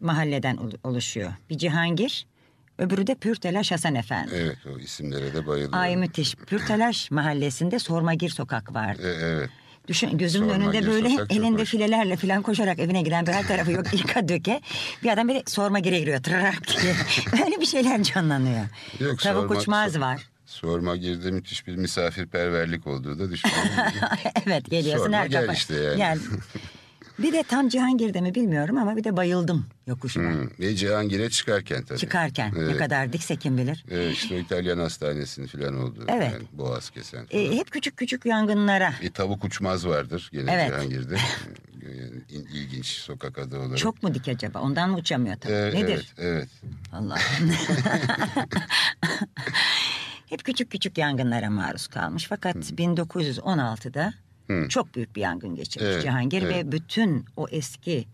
mahalleden 0.01 0.57
ol- 0.57 0.73
oluşuyor. 0.85 1.33
Bir 1.51 1.59
Cihangir, 1.59 2.27
öbürü 2.79 3.07
de 3.07 3.15
Pürtelaş 3.15 3.73
Hasan 3.73 3.95
Efendi. 3.95 4.31
Evet 4.35 4.57
o 4.75 4.79
isimlere 4.79 5.35
de 5.35 5.47
bayılıyorum. 5.47 5.79
Ay 5.79 5.97
müthiş. 5.97 6.35
Pürtelaş 6.47 7.11
mahallesinde 7.11 7.79
Sormagir 7.79 8.29
sokak 8.31 8.75
vardı. 8.75 9.03
E, 9.21 9.27
evet. 9.27 9.51
Düşün 9.89 10.19
gözümün 10.19 10.49
Sormagir 10.49 10.79
önünde 10.79 10.91
böyle 10.93 11.09
elinde 11.31 11.63
hoş. 11.63 11.71
filelerle 11.71 12.17
falan 12.17 12.43
koşarak 12.43 12.79
evine 12.79 13.03
giden 13.03 13.27
bir 13.27 13.33
her 13.33 13.47
tarafı 13.47 13.73
yok 13.73 13.87
yıka 13.95 14.29
döke. 14.29 14.61
Bir 15.03 15.09
adam 15.13 15.29
böyle 15.29 15.43
sorma 15.47 15.79
gire 15.79 15.99
giriyor 16.01 16.23
tırarak 16.23 16.63
diye. 16.83 16.95
Öyle 17.47 17.61
bir 17.61 17.67
şeyler 17.67 18.03
canlanıyor. 18.03 18.65
Yok, 19.01 19.19
Tavuk 19.19 19.43
sorma- 19.51 19.61
uçmaz 19.61 19.97
so- 19.97 20.01
var. 20.01 20.23
Sorma 20.47 20.97
girdi 20.97 21.33
müthiş 21.33 21.67
bir 21.67 21.77
misafirperverlik 21.77 22.87
olduğu 22.87 23.19
da 23.19 23.31
düşünüyorum. 23.31 23.71
evet 24.47 24.71
geliyorsun 24.71 25.05
Sorma 25.05 25.17
her 25.17 25.27
gel 25.27 25.49
işte 25.53 25.75
yani. 25.75 25.97
Gel. 25.97 26.19
Bir 27.19 27.33
de 27.33 27.43
tam 27.43 27.69
Cihangir'de 27.69 28.21
mi 28.21 28.35
bilmiyorum 28.35 28.77
ama 28.79 28.97
bir 28.97 29.05
de 29.05 29.17
bayıldım 29.17 29.67
yokuşuna. 29.87 30.31
Hmm, 30.33 30.51
Ve 30.61 30.75
Cihangir'e 30.77 31.31
çıkarken 31.31 31.85
tabii. 31.85 31.99
Çıkarken 31.99 32.55
ne 32.55 32.59
Evet. 32.59 32.79
kadar 32.79 33.13
dikse 33.13 33.37
kim 33.37 33.59
bilir. 33.59 33.85
Evet, 33.91 34.13
işte 34.13 34.35
o 34.35 34.39
İtalyan 34.39 34.79
hastanesinin 34.79 35.47
falan 35.47 35.77
olduğu. 35.83 36.05
Evet. 36.09 36.33
Yani 36.33 36.45
boğaz 36.53 36.91
kesen. 36.91 37.27
falan. 37.27 37.45
E, 37.45 37.57
hep 37.57 37.71
küçük 37.71 37.97
küçük 37.97 38.27
yangınlara. 38.27 38.93
Bir 39.03 39.11
tavuk 39.13 39.45
uçmaz 39.45 39.87
vardır 39.87 40.31
gene 40.33 40.53
Evet. 40.53 40.69
Cihangir'de. 40.69 41.17
Yani 41.83 42.11
İl- 42.29 42.55
İlginç 42.55 42.87
sokak 42.87 43.39
adı 43.39 43.59
olarak. 43.59 43.79
Çok 43.79 44.03
mu 44.03 44.15
dik 44.15 44.29
acaba? 44.29 44.61
Ondan 44.61 44.91
mı 44.91 44.97
uçamıyor 44.97 45.37
tabii? 45.37 45.53
Ee, 45.53 45.67
Nedir? 45.75 45.85
Evet, 45.89 46.07
evet. 46.19 46.49
Allah. 46.93 47.19
hep 50.27 50.45
küçük 50.45 50.71
küçük 50.71 50.99
yangınlara 50.99 51.51
maruz 51.51 51.87
kalmış. 51.87 52.27
Fakat 52.29 52.57
1916'da 52.57 54.13
çok 54.69 54.95
büyük 54.95 55.17
bir 55.17 55.21
yangın 55.21 55.55
geçirmiş 55.55 55.91
Evet, 55.93 56.03
Cihangir 56.03 56.43
evet. 56.43 56.55
ve 56.55 56.73
bütün 56.73 57.25
o 57.37 57.49
eski 57.51 58.05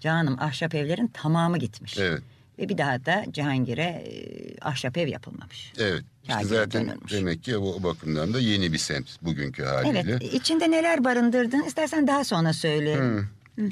canım 0.00 0.36
ahşap 0.40 0.74
evlerin 0.74 1.06
tamamı 1.06 1.58
gitmiş. 1.58 1.98
Evet. 1.98 2.22
Ve 2.58 2.68
bir 2.68 2.78
daha 2.78 3.06
da 3.06 3.24
Cihangir'e 3.30 3.82
e, 3.82 4.60
ahşap 4.60 4.96
ev 4.96 5.08
yapılmamış. 5.08 5.72
Evet. 5.78 6.02
İşte 6.28 6.44
zaten 6.44 6.86
dönülmüş. 6.88 7.12
demek 7.12 7.44
ki 7.44 7.56
o, 7.56 7.82
bakımdan 7.82 8.34
da 8.34 8.40
yeni 8.40 8.72
bir 8.72 8.78
semt 8.78 9.22
bugünkü 9.22 9.64
haliyle. 9.64 10.04
Evet, 10.08 10.34
içinde 10.34 10.70
neler 10.70 11.04
barındırdın 11.04 11.62
istersen 11.62 12.06
daha 12.06 12.24
sonra 12.24 12.52
söyle. 12.52 13.20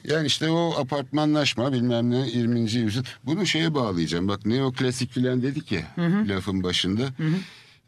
Yani 0.04 0.26
işte 0.26 0.50
o 0.50 0.74
apartmanlaşma 0.80 1.72
bilmem 1.72 2.10
ne 2.10 2.28
20. 2.28 2.60
yüzyıl. 2.60 3.04
Bunu 3.24 3.46
şeye 3.46 3.74
bağlayacağım. 3.74 4.28
Bak 4.28 4.46
neoklasik 4.46 5.12
filan 5.12 5.42
dedik 5.42 5.72
ya 5.72 5.82
lafın 6.28 6.62
başında. 6.62 7.02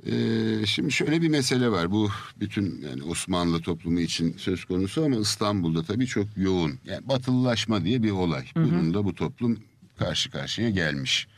Ee, 0.07 0.67
şimdi 0.67 0.93
şöyle 0.93 1.23
bir 1.23 1.29
mesele 1.29 1.71
var. 1.71 1.91
Bu 1.91 2.11
bütün 2.41 2.83
yani 2.89 3.03
Osmanlı 3.03 3.61
toplumu 3.61 4.01
için 4.01 4.35
söz 4.39 4.65
konusu 4.65 5.05
ama 5.05 5.17
İstanbul'da 5.17 5.83
tabii 5.83 6.07
çok 6.07 6.27
yoğun. 6.37 6.79
Yani 6.85 7.09
batılılaşma 7.09 7.85
diye 7.85 8.03
bir 8.03 8.11
olay. 8.11 8.47
Bununla 8.57 9.05
bu 9.05 9.15
toplum 9.15 9.59
karşı 9.99 10.31
karşıya 10.31 10.71
gelmiş. 10.71 11.29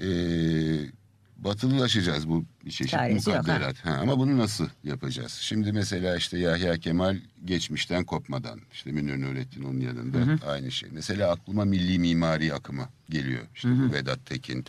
Ee, 0.00 0.06
batılılaşacağız 1.44 2.28
bu 2.28 2.44
bir 2.64 2.70
çeşit 2.70 2.88
Çaresi 2.88 3.30
yok, 3.30 3.38
ha. 3.38 3.42
mukadderat. 3.42 3.84
Ha, 3.84 3.98
ama 4.02 4.18
bunu 4.18 4.38
nasıl 4.38 4.68
yapacağız? 4.84 5.32
Şimdi 5.32 5.72
mesela 5.72 6.16
işte 6.16 6.38
Yahya 6.38 6.78
Kemal 6.78 7.16
geçmişten 7.44 8.04
kopmadan 8.04 8.60
işte 8.72 8.92
Münir 8.92 9.20
Nurettin 9.20 9.62
onun 9.62 9.80
yanında 9.80 10.46
aynı 10.46 10.70
şey. 10.70 10.88
Mesela 10.92 11.30
aklıma 11.32 11.64
milli 11.64 11.98
mimari 11.98 12.54
akımı 12.54 12.88
geliyor. 13.10 13.42
İşte 13.54 13.68
bu 13.68 13.92
Vedat 13.92 14.26
Tekin, 14.26 14.64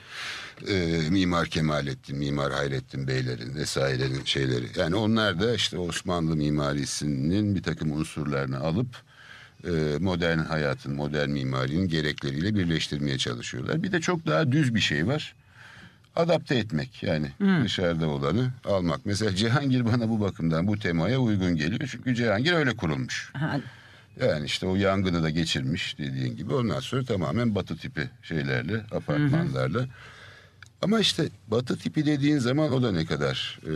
e, 0.68 0.98
Mimar 1.10 1.48
Kemalettin, 1.48 2.18
Mimar 2.18 2.54
Hayrettin 2.54 3.08
Beylerin 3.08 3.56
vesairenin 3.56 4.24
şeyleri. 4.26 4.66
Yani 4.76 4.96
onlar 4.96 5.40
da 5.40 5.56
işte 5.56 5.78
Osmanlı 5.78 6.36
mimarisinin 6.36 7.56
bir 7.56 7.64
takım 7.64 7.92
unsurlarını 7.92 8.60
alıp 8.60 9.04
e, 9.64 9.72
modern 10.00 10.38
hayatın, 10.40 10.94
modern 10.94 11.30
mimarinin 11.30 11.88
gerekleriyle 11.88 12.56
birleştirmeye 12.56 13.18
çalışıyorlar. 13.18 13.84
Bir 13.84 13.92
de 13.92 14.02
çok 14.02 14.26
daha 14.26 14.52
düz 14.52 14.76
bir 14.76 14.80
şey 14.80 15.08
var. 15.08 15.36
Adapte 16.16 16.56
etmek 16.56 17.04
yani 17.04 17.28
dışarıda 17.64 18.08
olanı 18.08 18.52
almak. 18.66 19.06
Mesela 19.06 19.36
Cihangir 19.36 19.86
bana 19.86 20.10
bu 20.10 20.22
bakımdan 20.22 20.68
bu 20.68 20.80
temaya 20.80 21.20
uygun 21.20 21.56
geliyor. 21.56 21.90
Çünkü 21.92 22.16
Cihangir 22.16 22.54
öyle 22.54 22.76
kurulmuş. 22.76 23.30
Ha, 23.34 23.60
Yani 24.22 24.46
işte 24.46 24.68
o 24.68 24.76
yangını 24.76 25.24
da 25.24 25.30
geçirmiş 25.30 25.98
dediğin 25.98 26.36
gibi. 26.38 26.54
Ondan 26.54 26.80
sonra 26.80 27.04
tamamen 27.04 27.56
batı 27.56 27.78
tipi 27.78 28.10
şeylerle, 28.24 28.78
apartmanlarla. 28.92 29.86
Ama 30.82 31.00
işte 31.00 31.30
batı 31.48 31.78
tipi 31.78 32.06
dediğin 32.06 32.38
zaman 32.38 32.74
o 32.74 32.84
da 32.84 32.92
ne 32.92 33.06
kadar 33.06 33.60
e, 33.66 33.72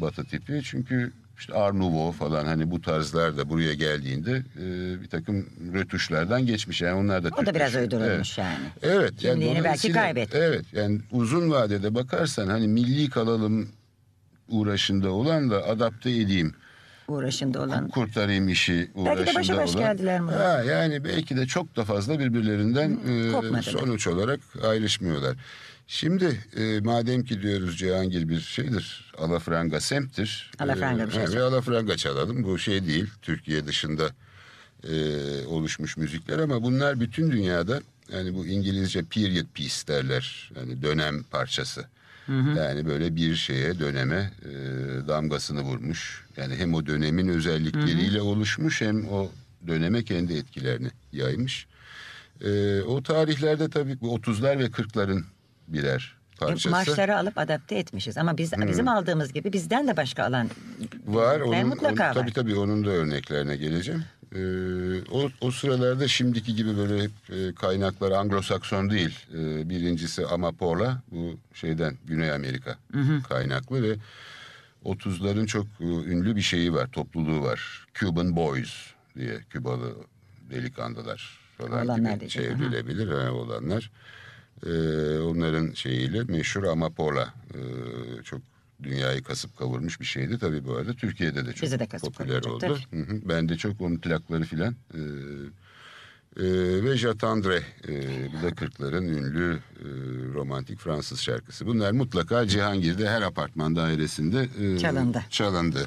batı 0.00 0.24
tipi. 0.24 0.60
Çünkü 0.64 1.12
işte 1.42 1.54
Art 1.54 1.74
Nouveau 1.74 2.12
falan 2.12 2.44
hani 2.46 2.70
bu 2.70 2.80
tarzlar 2.80 3.36
da 3.36 3.48
buraya 3.48 3.74
geldiğinde 3.74 4.42
e, 4.60 5.02
bir 5.02 5.08
takım 5.08 5.46
rötuşlardan 5.74 6.46
geçmiş. 6.46 6.82
Yani 6.82 6.94
onlar 6.94 7.24
da 7.24 7.28
o 7.42 7.46
da 7.46 7.54
biraz 7.54 7.74
uydurulmuş 7.74 8.38
yani. 8.38 8.56
Evet. 8.82 9.16
Kimliğini 9.16 9.54
belki 9.54 9.64
dolayısıyla- 9.64 10.00
kaybetti. 10.02 10.38
Evet 10.40 10.64
yani 10.72 11.00
uzun 11.10 11.50
vadede 11.50 11.94
bakarsan 11.94 12.48
hani 12.48 12.68
milli 12.68 13.10
kalalım 13.10 13.68
uğraşında 14.48 15.10
olan 15.10 15.50
da 15.50 15.66
adapte 15.68 16.10
edeyim 16.10 16.54
Uğraşında 17.08 17.62
olan. 17.62 17.88
kurtarayım 17.88 18.48
işi 18.48 18.90
uğraşında 18.94 19.16
Belki 19.16 19.30
de 19.30 19.38
başa 19.38 19.56
baş 19.56 19.70
olan. 19.70 19.80
geldiler 19.84 20.20
Murat. 20.20 20.40
Ha, 20.40 20.62
yani 20.62 21.04
belki 21.04 21.36
de 21.36 21.46
çok 21.46 21.76
da 21.76 21.84
fazla 21.84 22.18
birbirlerinden 22.18 22.90
e, 23.58 23.62
sonuç 23.62 24.06
olarak 24.06 24.40
ayrışmıyorlar. 24.68 25.36
Şimdi 25.86 26.40
e, 26.56 26.80
madem 26.80 27.24
ki 27.24 27.42
diyoruz 27.42 27.78
Cihangir 27.78 28.28
bir 28.28 28.40
şeydir, 28.40 29.12
alafranga 29.18 29.80
semttir. 29.80 30.50
Alafranga 30.58 31.02
e, 31.02 31.06
bir 31.06 31.12
şey 31.12 31.22
Ve 31.22 31.42
alafranga 31.42 31.96
çalalım. 31.96 32.44
Bu 32.44 32.58
şey 32.58 32.86
değil, 32.86 33.06
Türkiye 33.22 33.66
dışında 33.66 34.10
e, 34.88 34.94
oluşmuş 35.46 35.96
müzikler 35.96 36.38
ama 36.38 36.62
bunlar 36.62 37.00
bütün 37.00 37.30
dünyada 37.30 37.80
yani 38.12 38.34
bu 38.34 38.46
İngilizce 38.46 39.02
period 39.02 39.46
piece 39.54 39.86
derler. 39.88 40.52
Yani 40.56 40.82
dönem 40.82 41.22
parçası. 41.22 41.84
Yani 42.56 42.86
böyle 42.86 43.16
bir 43.16 43.34
şeye 43.34 43.78
döneme 43.78 44.32
e, 44.44 44.48
damgasını 45.08 45.60
vurmuş. 45.60 46.24
Yani 46.36 46.56
hem 46.56 46.74
o 46.74 46.86
dönemin 46.86 47.28
özellikleriyle 47.28 48.20
oluşmuş 48.20 48.80
hem 48.80 49.08
o 49.08 49.30
döneme 49.66 50.04
kendi 50.04 50.34
etkilerini 50.34 50.88
yaymış. 51.12 51.66
E, 52.44 52.82
o 52.82 53.02
tarihlerde 53.02 53.70
tabii 53.70 54.00
bu 54.00 54.16
30'lar 54.16 54.58
ve 54.58 54.66
40'ların 54.66 55.22
birer 55.72 56.14
E, 56.34 56.38
parçası. 56.38 56.70
Marşları 56.70 57.18
alıp 57.18 57.38
adapte 57.38 57.74
etmişiz 57.74 58.18
ama 58.18 58.38
biz 58.38 58.52
bizim 58.66 58.88
aldığımız 58.88 59.32
gibi 59.32 59.52
bizden 59.52 59.88
de 59.88 59.96
başka 59.96 60.24
alan 60.24 60.48
Var. 61.06 61.40
Onun, 61.40 61.66
mutlaka 61.66 61.88
onun- 61.88 61.98
var. 61.98 62.14
Tabii 62.14 62.32
tabii 62.32 62.54
onun 62.56 62.84
da 62.84 62.90
örneklerine 62.90 63.56
geleceğim. 63.56 64.04
Ee, 64.34 64.38
o, 65.10 65.30
o 65.40 65.50
sıralarda 65.50 66.08
şimdiki 66.08 66.54
gibi 66.54 66.76
böyle 66.76 67.02
hep 67.02 67.10
e, 67.30 67.54
kaynaklar 67.54 68.10
Anglo-Sakson 68.12 68.90
değil. 68.90 69.18
Ee, 69.34 69.68
birincisi 69.68 70.26
Amapola 70.26 71.02
bu 71.10 71.36
şeyden 71.54 71.96
Güney 72.04 72.32
Amerika 72.32 72.76
kaynaklı 73.28 73.82
ve 73.82 73.96
30'ların 74.84 75.46
çok 75.46 75.66
e, 75.80 75.84
ünlü 75.84 76.36
bir 76.36 76.40
şeyi 76.42 76.74
var, 76.74 76.86
topluluğu 76.92 77.42
var. 77.42 77.86
Cuban 77.94 78.36
Boys 78.36 78.74
diye 79.16 79.40
Kübalı 79.50 79.94
delikanlılar 80.50 81.38
falan 81.58 81.84
Olanlar 81.86 82.14
gibi 82.14 82.28
çevrilebilir 82.28 83.08
ha, 83.08 83.32
olanlar. 83.32 83.90
Ee, 84.66 85.18
onların 85.18 85.72
şeyiyle 85.72 86.24
meşhur 86.24 86.64
Amapola 86.64 87.34
e, 87.54 87.60
çok 88.22 88.40
dünyayı 88.82 89.22
kasıp 89.22 89.56
kavurmuş 89.58 90.00
bir 90.00 90.04
şeydi. 90.04 90.38
Tabii 90.38 90.64
bu 90.64 90.76
arada 90.76 90.92
Türkiye'de 90.94 91.46
de 91.46 91.52
çok 91.52 91.62
Bizi 91.62 91.78
de 91.80 91.86
popüler 91.86 92.42
oldu. 92.42 92.78
Hı 92.90 92.96
hı. 92.96 93.20
Ben 93.28 93.48
de 93.48 93.56
çok 93.56 93.80
onun 93.80 93.96
plakları 93.98 94.44
filan. 94.44 94.74
e, 94.94 95.00
e, 96.36 96.44
ve 96.84 96.96
Jatandre 96.96 97.62
e, 97.88 97.92
bu 98.32 98.46
da 98.46 98.48
40'ların 98.50 99.04
ünlü 99.04 99.54
e, 99.80 99.86
romantik 100.34 100.78
Fransız 100.78 101.20
şarkısı. 101.20 101.66
Bunlar 101.66 101.92
mutlaka 101.92 102.46
Cihangir'de 102.46 103.08
her 103.08 103.22
apartman 103.22 103.76
dairesinde 103.76 104.48
e, 104.60 104.78
Çalındı. 104.78 105.22
çalındı. 105.30 105.86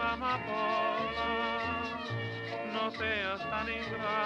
Amapola, 0.00 1.28
no 2.72 2.90
seas 2.90 3.40
tan 3.50 3.68
ingrata 3.68 4.19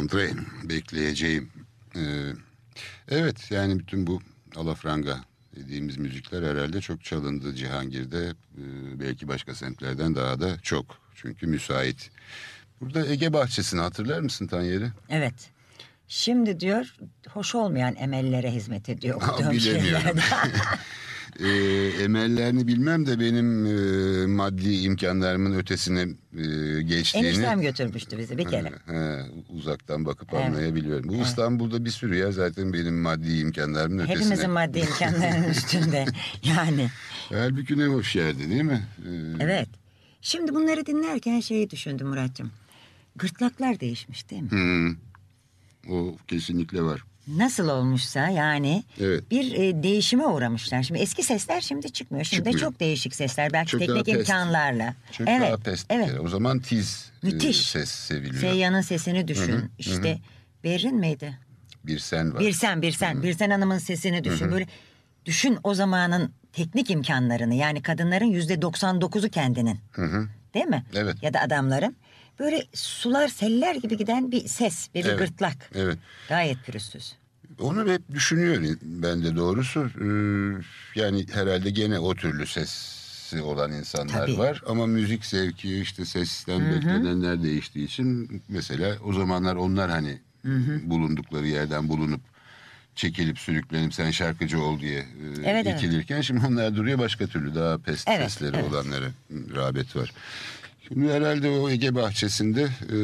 J'attendrai, 0.00 0.34
bekleyeceğim. 0.64 1.50
Ee, 1.96 2.00
evet 3.08 3.50
yani 3.50 3.78
bütün 3.78 4.06
bu 4.06 4.20
alafranga 4.56 5.16
dediğimiz 5.56 5.96
müzikler 5.96 6.42
herhalde 6.42 6.80
çok 6.80 7.04
çalındı 7.04 7.54
Cihangir'de. 7.54 8.28
Ee, 8.28 9.00
belki 9.00 9.28
başka 9.28 9.54
semtlerden 9.54 10.14
daha 10.14 10.40
da 10.40 10.58
çok. 10.62 10.98
Çünkü 11.14 11.46
müsait. 11.46 12.10
Burada 12.80 13.06
Ege 13.06 13.32
Bahçesi'ni 13.32 13.80
hatırlar 13.80 14.20
mısın 14.20 14.46
Tanyeri? 14.46 14.88
Evet. 15.08 15.50
Şimdi 16.08 16.60
diyor 16.60 16.94
hoş 17.28 17.54
olmayan 17.54 17.96
emellere 17.96 18.50
hizmet 18.50 18.88
ediyor 18.88 19.16
okuduğum 19.22 19.50
bilemiyorum. 19.50 20.18
Ee, 21.40 22.02
emellerini 22.02 22.66
bilmem 22.66 23.06
de 23.06 23.20
benim 23.20 23.66
e, 23.66 24.26
maddi 24.26 24.72
imkanlarımın 24.72 25.58
ötesine 25.58 26.00
e, 26.00 26.82
geçtiğini... 26.82 27.26
Eniştem 27.26 27.60
götürmüştü 27.60 28.18
bizi 28.18 28.38
bir 28.38 28.44
kere. 28.44 28.72
He, 28.86 29.22
uzaktan 29.48 30.06
bakıp 30.06 30.28
Evet. 30.34 30.44
anlayabiliyorum. 30.44 31.08
Bu 31.08 31.14
Evet. 31.14 31.26
İstanbul'da 31.26 31.84
bir 31.84 31.90
sürü 31.90 32.16
yer 32.16 32.30
zaten 32.30 32.72
benim 32.72 33.00
maddi 33.00 33.38
imkanlarımın 33.38 33.98
ötesine. 33.98 34.20
Hepimizin 34.24 34.50
maddi 34.50 34.78
imkanlarının 34.78 35.48
üstünde. 35.50 36.04
Yani 36.42 36.90
Halbuki 37.28 37.78
ne 37.78 37.84
hoş 37.86 38.16
yerdi 38.16 38.50
değil 38.50 38.62
mi? 38.62 38.82
Ee, 39.06 39.10
evet. 39.40 39.68
Şimdi 40.22 40.54
bunları 40.54 40.86
dinlerken 40.86 41.40
şeyi 41.40 41.70
düşündüm 41.70 42.08
Muratcığım. 42.08 42.50
Gırtlaklar 43.16 43.80
değişmiş 43.80 44.30
değil 44.30 44.42
mi? 44.42 44.48
hı. 44.50 44.96
o 45.92 46.16
kesinlikle 46.28 46.82
var. 46.82 47.04
Nasıl 47.36 47.68
olmuşsa 47.68 48.28
yani 48.28 48.84
Evet. 49.00 49.30
bir 49.30 49.52
e, 49.52 49.82
değişime 49.82 50.26
uğramışlar. 50.26 50.82
Şimdi 50.82 51.00
eski 51.00 51.22
sesler 51.22 51.60
şimdi 51.60 51.92
çıkmıyor. 51.92 52.24
Şimdi 52.24 52.44
de 52.44 52.50
Çıkmıyor. 52.50 52.70
çok 52.72 52.80
değişik 52.80 53.14
sesler. 53.14 53.52
Belki 53.52 53.70
Çok 53.70 53.80
teknik 53.80 54.08
imkanlarla. 54.08 54.94
Çok 55.12 55.28
evet. 55.28 55.48
daha 55.48 55.56
pest 55.56 55.86
evet. 55.90 56.20
O 56.20 56.28
zaman 56.28 56.58
tiz 56.58 57.10
e, 57.22 57.26
Müthiş. 57.26 57.66
ses 57.66 57.90
seviliyor. 57.90 58.40
Seyyan'ın 58.40 58.80
sesini 58.80 59.28
düşün. 59.28 59.52
Hı 59.52 59.56
hı, 59.56 59.68
işte 59.78 60.18
Berrin 60.64 60.96
miydi? 60.96 61.38
Bir 61.86 61.98
sen 61.98 62.34
var. 62.34 62.40
Birsen 62.40 62.82
Birsen. 62.82 63.22
Birsen 63.22 63.50
Hanım'ın 63.50 63.78
sesini 63.78 64.24
düşün. 64.24 64.52
Böyle 64.52 64.66
düşün 65.24 65.58
o 65.64 65.74
zamanın 65.74 66.32
teknik 66.52 66.90
imkanlarını. 66.90 67.54
Yani 67.54 67.82
kadınların 67.82 68.24
yüzde 68.24 68.54
99'u 68.54 69.30
kendinin. 69.30 69.78
Hı 69.92 70.02
hı. 70.02 70.28
Değil 70.54 70.66
mi? 70.66 70.84
Evet. 70.94 71.22
Ya 71.22 71.34
da 71.34 71.40
adamların. 71.40 71.96
Böyle 72.38 72.64
sular 72.74 73.28
seller 73.28 73.74
gibi 73.74 73.96
giden 73.96 74.32
bir 74.32 74.48
ses 74.48 74.88
bir 74.94 75.04
Evet. 75.04 75.18
gırtlak. 75.18 75.70
Evet. 75.74 75.98
Gayet 76.28 76.64
pürüzsüz. 76.66 77.12
Onu 77.60 77.92
hep 77.92 78.02
düşünüyor 78.14 78.76
ben 78.82 79.24
de 79.24 79.36
doğrusu. 79.36 79.80
Ee, 79.80 80.62
yani 81.00 81.26
herhalde 81.32 81.70
gene 81.70 81.98
o 81.98 82.14
türlü 82.14 82.46
sesi 82.46 83.40
olan 83.42 83.72
insanlar 83.72 84.26
Tabii. 84.26 84.38
var. 84.38 84.62
Ama 84.66 84.86
müzik 84.86 85.24
zevki 85.26 85.80
işte 85.80 86.04
sesten 86.04 86.70
beklenenler 86.70 87.42
değiştiği 87.42 87.86
için 87.86 88.42
mesela 88.48 88.96
o 89.04 89.12
zamanlar 89.12 89.56
onlar 89.56 89.90
hani 89.90 90.18
bulundukları 90.84 91.46
yerden 91.46 91.88
bulunup 91.88 92.20
çekilip 92.94 93.38
sürüklenip 93.38 93.94
sen 93.94 94.10
şarkıcı 94.10 94.60
ol 94.62 94.80
diye 94.80 94.98
e, 94.98 95.04
Evet, 95.44 95.66
evet. 95.66 95.82
itilirken 95.82 96.20
şimdi 96.20 96.46
onlar 96.46 96.76
duruyor 96.76 96.98
başka 96.98 97.26
türlü 97.26 97.54
daha 97.54 97.78
pest 97.78 98.08
Evet, 98.08 98.30
sesleri 98.30 98.56
evet. 98.56 98.70
olanlara 98.72 99.10
rağbet 99.54 99.96
var. 99.96 100.12
Şimdi 100.88 101.12
herhalde 101.12 101.48
o 101.50 101.70
Ege 101.70 101.94
bahçesinde 101.94 102.62
e, 102.62 102.98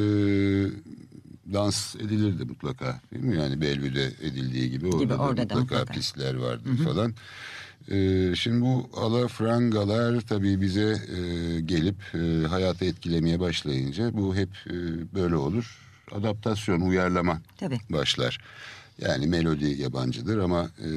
dans 1.52 1.96
edilirdi 1.96 2.44
mutlaka 2.44 3.00
değil 3.12 3.24
mi? 3.24 3.36
Yani 3.36 3.60
Bellevü'de 3.60 4.04
edildiği 4.22 4.70
gibi 4.70 4.86
orada, 4.86 4.98
Gibi, 4.98 5.10
da, 5.12 5.18
orada 5.18 5.36
da 5.36 5.42
mutlaka, 5.54 5.60
mutlaka. 5.60 5.92
pistler 5.92 6.34
vardı 6.34 6.68
falan. 6.84 7.14
E, 7.90 8.34
şimdi 8.36 8.60
bu 8.60 8.90
alafrangalar 8.96 10.20
tabii 10.20 10.60
bize 10.60 10.98
e, 11.16 11.60
gelip 11.60 11.96
e, 12.14 12.46
hayatı 12.46 12.84
etkilemeye 12.84 13.40
başlayınca 13.40 14.10
bu 14.12 14.34
hep 14.36 14.48
e, 14.66 14.74
böyle 15.14 15.36
olur. 15.36 15.78
Adaptasyon, 16.12 16.80
uyarlama 16.80 17.40
Tabii. 17.56 17.80
başlar. 17.90 18.38
Yani 19.00 19.26
melodi 19.26 19.82
yabancıdır 19.82 20.38
ama 20.38 20.70
e, 20.78 20.88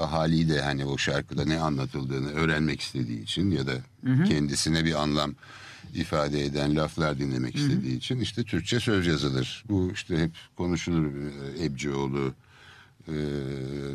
ahali 0.00 0.48
de 0.48 0.60
hani 0.60 0.84
o 0.84 0.98
şarkıda 0.98 1.44
ne 1.44 1.58
anlatıldığını 1.60 2.30
öğrenmek 2.32 2.80
istediği 2.80 3.22
için 3.22 3.50
ya 3.50 3.66
da 3.66 3.72
kendisine 4.28 4.84
bir 4.84 5.02
anlam 5.02 5.34
ifade 5.94 6.44
eden 6.44 6.76
laflar 6.76 7.18
dinlemek 7.18 7.56
istediği 7.56 7.96
için 7.96 8.20
işte 8.20 8.42
Türkçe 8.44 8.80
söz 8.80 9.06
yazılır. 9.06 9.64
Bu 9.68 9.90
işte 9.94 10.16
hep 10.18 10.30
konuşulur 10.56 11.06
e, 11.14 11.64
Ebcioğlu 11.64 12.34
e, 13.08 13.14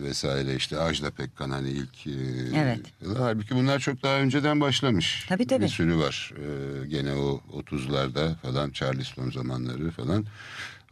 vesaire 0.04 0.56
işte 0.56 0.80
Ajda 0.80 1.12
Pekkan 1.12 1.50
hani 1.50 1.70
ilk 1.70 2.08
e, 2.08 2.12
Evet. 2.56 2.80
halbuki 3.18 3.56
bunlar 3.56 3.80
çok 3.80 4.04
daha 4.04 4.20
önceden 4.20 4.62
başlamış. 4.62 5.26
Tabii, 5.30 5.48
tabii. 5.48 5.64
Bir 5.64 5.70
sürü 5.70 5.98
var. 5.98 6.34
E, 6.84 6.88
gene 6.88 7.14
o 7.14 7.41
30'larda 7.54 8.36
falan 8.36 8.72
Charleston 8.72 9.32
zamanları 9.32 9.91
falan 9.91 10.26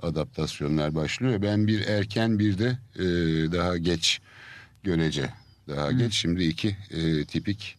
adaptasyonlar 0.02 0.96
başlıyor. 0.96 1.42
Ben 1.42 1.68
bir 1.68 1.82
erken 1.88 2.40
bir 2.40 2.58
de 2.58 2.78
e, 2.96 3.04
daha 3.52 3.78
geç 3.78 4.22
görece 4.84 5.30
daha 5.68 5.92
geç 5.92 6.14
şimdi 6.14 6.44
iki 6.44 6.78
e, 6.92 7.26
tipik 7.26 7.76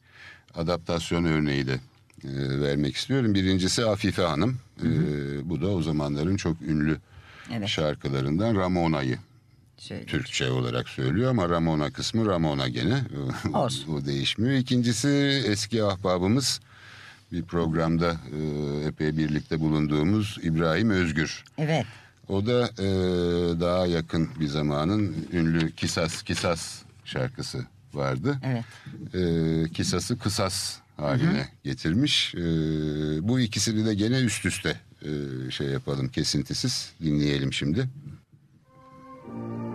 adaptasyon 0.54 1.24
örneği 1.24 1.66
de 1.66 1.80
e, 2.26 2.60
vermek 2.60 2.96
istiyorum. 2.96 3.34
Birincisi 3.34 3.84
Afife 3.84 4.22
Hanım. 4.22 4.58
E, 4.82 4.88
bu 5.50 5.60
da 5.60 5.66
o 5.68 5.82
zamanların 5.82 6.36
çok 6.36 6.62
ünlü 6.62 6.96
Evet. 7.52 7.68
şarkılarından 7.68 8.54
Ramona'yı 8.56 9.18
Şöyle. 9.78 10.04
Türkçe 10.06 10.50
olarak 10.50 10.88
söylüyor 10.88 11.30
ama 11.30 11.48
Ramona 11.48 11.90
kısmı 11.90 12.26
Ramona 12.26 12.68
gene. 12.68 13.00
Olsun. 13.54 13.92
o 13.94 14.04
değişmiyor. 14.06 14.54
İkincisi 14.54 15.08
eski 15.46 15.84
ahbabımız 15.84 16.60
bir 17.32 17.42
programda 17.42 18.10
e, 18.12 18.86
epey 18.86 19.16
birlikte 19.16 19.60
bulunduğumuz 19.60 20.38
İbrahim 20.42 20.90
Özgür. 20.90 21.44
Evet. 21.58 21.86
O 22.28 22.46
da 22.46 22.64
e, 22.78 22.86
daha 23.60 23.86
yakın 23.86 24.28
bir 24.40 24.46
zamanın 24.46 25.16
ünlü 25.32 25.72
Kisas 25.72 26.22
Kisas 26.22 26.82
şarkısı 27.04 27.66
vardı. 27.94 28.38
Evet. 28.44 28.64
E, 29.14 29.72
kisası 29.72 30.18
kısas 30.18 30.76
haline 30.96 31.48
getirmiş. 31.64 32.34
E, 32.34 32.40
bu 33.28 33.40
ikisini 33.40 33.86
de 33.86 33.94
gene 33.94 34.20
üst 34.20 34.46
üste 34.46 34.80
e, 35.02 35.10
şey 35.50 35.66
yapalım 35.66 36.08
kesintisiz 36.08 36.92
dinleyelim 37.02 37.52
şimdi. 37.52 37.88
Gördüm 39.26 39.65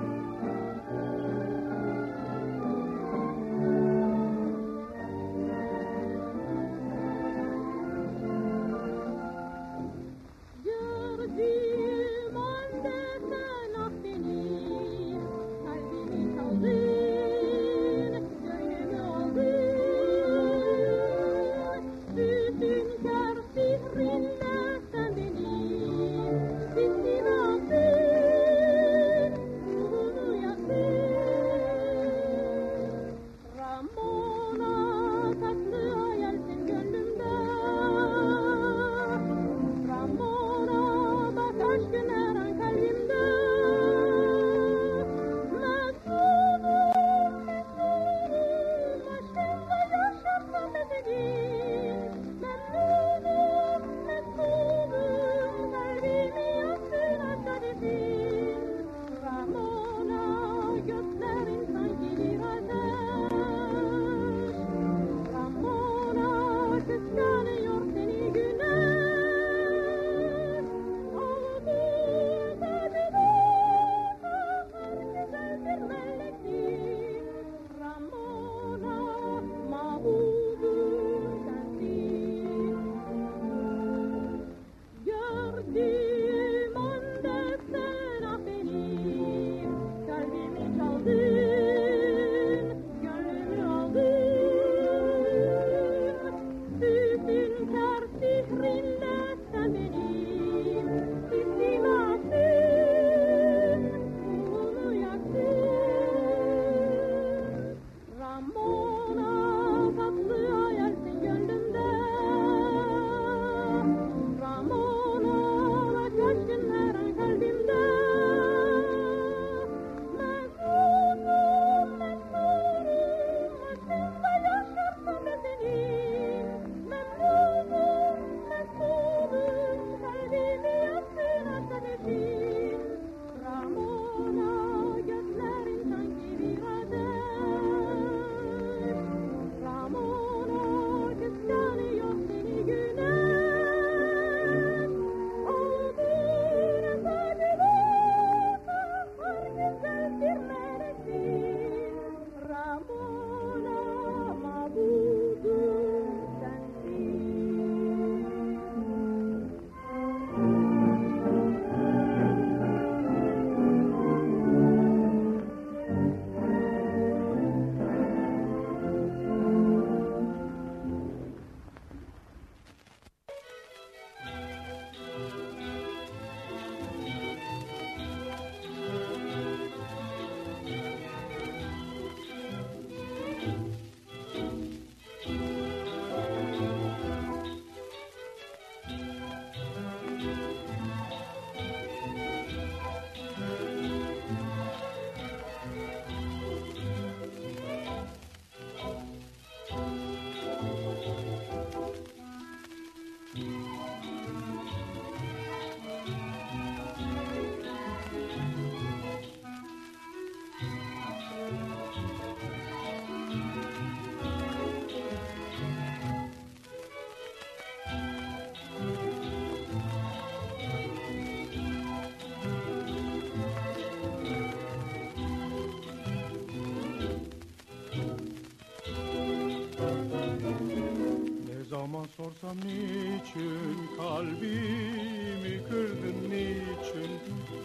Sorsam 232.22 232.57
niçin 232.57 233.97
kalbimi 233.97 235.63
kırdın 235.69 236.30
niçin 236.30 237.11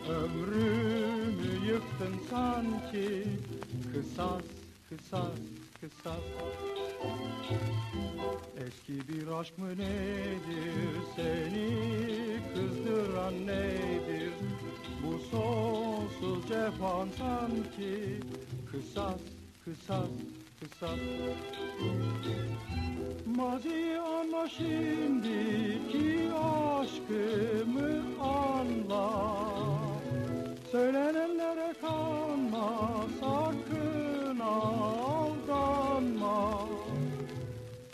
Ömrümü 0.09 1.66
yıktın 1.66 2.14
sanki? 2.30 3.24
Kısas, 3.92 4.42
kısas, 4.88 5.38
kısas. 5.80 6.20
Eski 8.66 9.09
bir 9.09 9.26
aşk 9.28 9.59
mı 9.59 9.68
nedir? 9.68 11.00
Seni 11.16 11.70
kızdıran 12.54 13.46
nedir? 13.46 14.32
Bu 15.02 15.18
sonsuz 15.18 16.48
cefan 16.48 17.09
sanki. 17.18 18.20
Kısas, 18.72 19.20
kısas, 19.64 20.11
kısas 20.61 20.98
şimdiki 24.57 26.32
aşkımı 26.34 28.02
anla. 28.20 29.11
Söylenenlere 30.70 31.74
kanma 31.80 32.90
sakın 33.20 34.38
aldanma. 34.40 35.48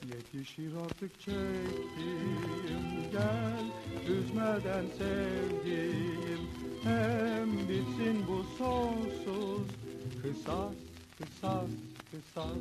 Yetişir 0.07 0.73
artık 0.85 1.21
çektiğim 1.21 2.83
gel 3.13 3.65
Üzmeden 4.09 4.85
sevdiğim 4.99 6.41
hem 6.83 7.69
bitsin 7.69 8.27
bu 8.29 8.45
sonsuz. 8.59 9.67
Kısas, 10.23 10.75
kısas, 11.19 11.71
kısas 12.11 12.57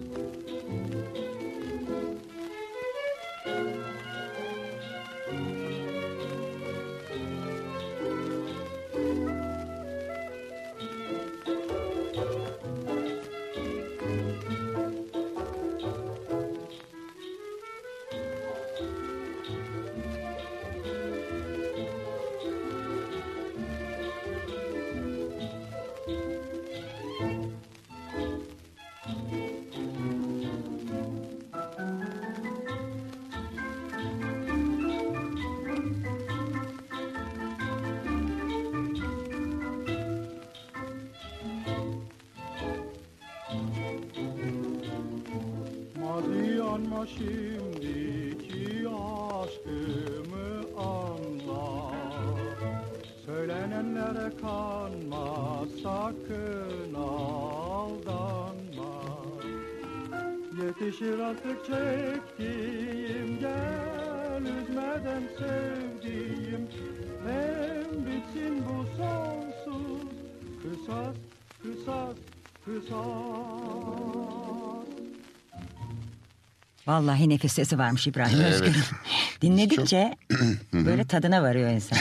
Vallahi 76.88 77.30
nefis 77.30 77.54
sesi 77.54 77.78
varmış 77.78 78.08
İbrahim 78.08 78.40
Özgür'ün. 78.40 78.84
Dinledikçe 79.42 80.16
böyle 80.74 81.04
tadına 81.06 81.42
varıyor 81.44 81.70
insan. 81.72 81.98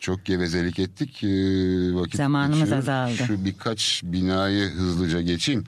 Çok 0.00 0.24
gevezelik 0.24 0.78
ettik. 0.78 1.24
Ee, 1.24 1.28
vakit 1.94 2.16
Zamanımız 2.16 2.58
geçiyor. 2.58 2.78
azaldı. 2.78 3.14
Şu 3.26 3.44
birkaç 3.44 4.02
binayı 4.04 4.68
hızlıca 4.68 5.20
geçeyim. 5.20 5.64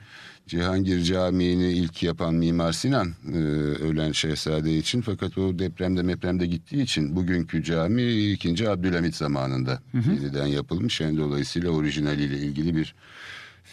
Cihangir 0.47 1.03
Camii'ni 1.03 1.71
ilk 1.71 2.03
yapan 2.03 2.35
Mimar 2.35 2.71
Sinan 2.71 3.13
e, 3.33 3.37
ölen 3.83 4.11
şehzade 4.11 4.77
için 4.77 5.01
fakat 5.01 5.37
o 5.37 5.59
depremde 5.59 6.01
mepremde 6.01 6.45
gittiği 6.45 6.83
için 6.83 7.15
bugünkü 7.15 7.63
cami 7.63 8.31
2. 8.31 8.69
Abdülhamit 8.69 9.15
zamanında 9.15 9.81
yeniden 9.93 10.47
yapılmış. 10.47 11.01
Yani 11.01 11.17
dolayısıyla 11.17 11.69
orijinaliyle 11.69 12.37
ilgili 12.37 12.75
bir 12.75 12.95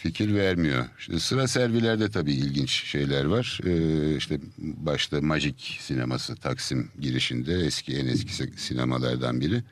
fikir 0.05 0.35
vermiyor. 0.35 0.85
İşte 0.99 1.19
sıra 1.19 1.47
servilerde 1.47 2.09
tabii 2.09 2.33
ilginç 2.33 2.71
şeyler 2.71 3.25
var. 3.25 3.59
Ee, 3.65 4.15
işte 4.15 4.39
başta 4.57 5.21
Magic 5.21 5.55
sineması 5.79 6.35
Taksim 6.35 6.89
girişinde 6.99 7.53
eski 7.53 7.97
en 7.97 8.05
eski 8.05 8.33
sinemalardan 8.57 9.41
biri. 9.41 9.63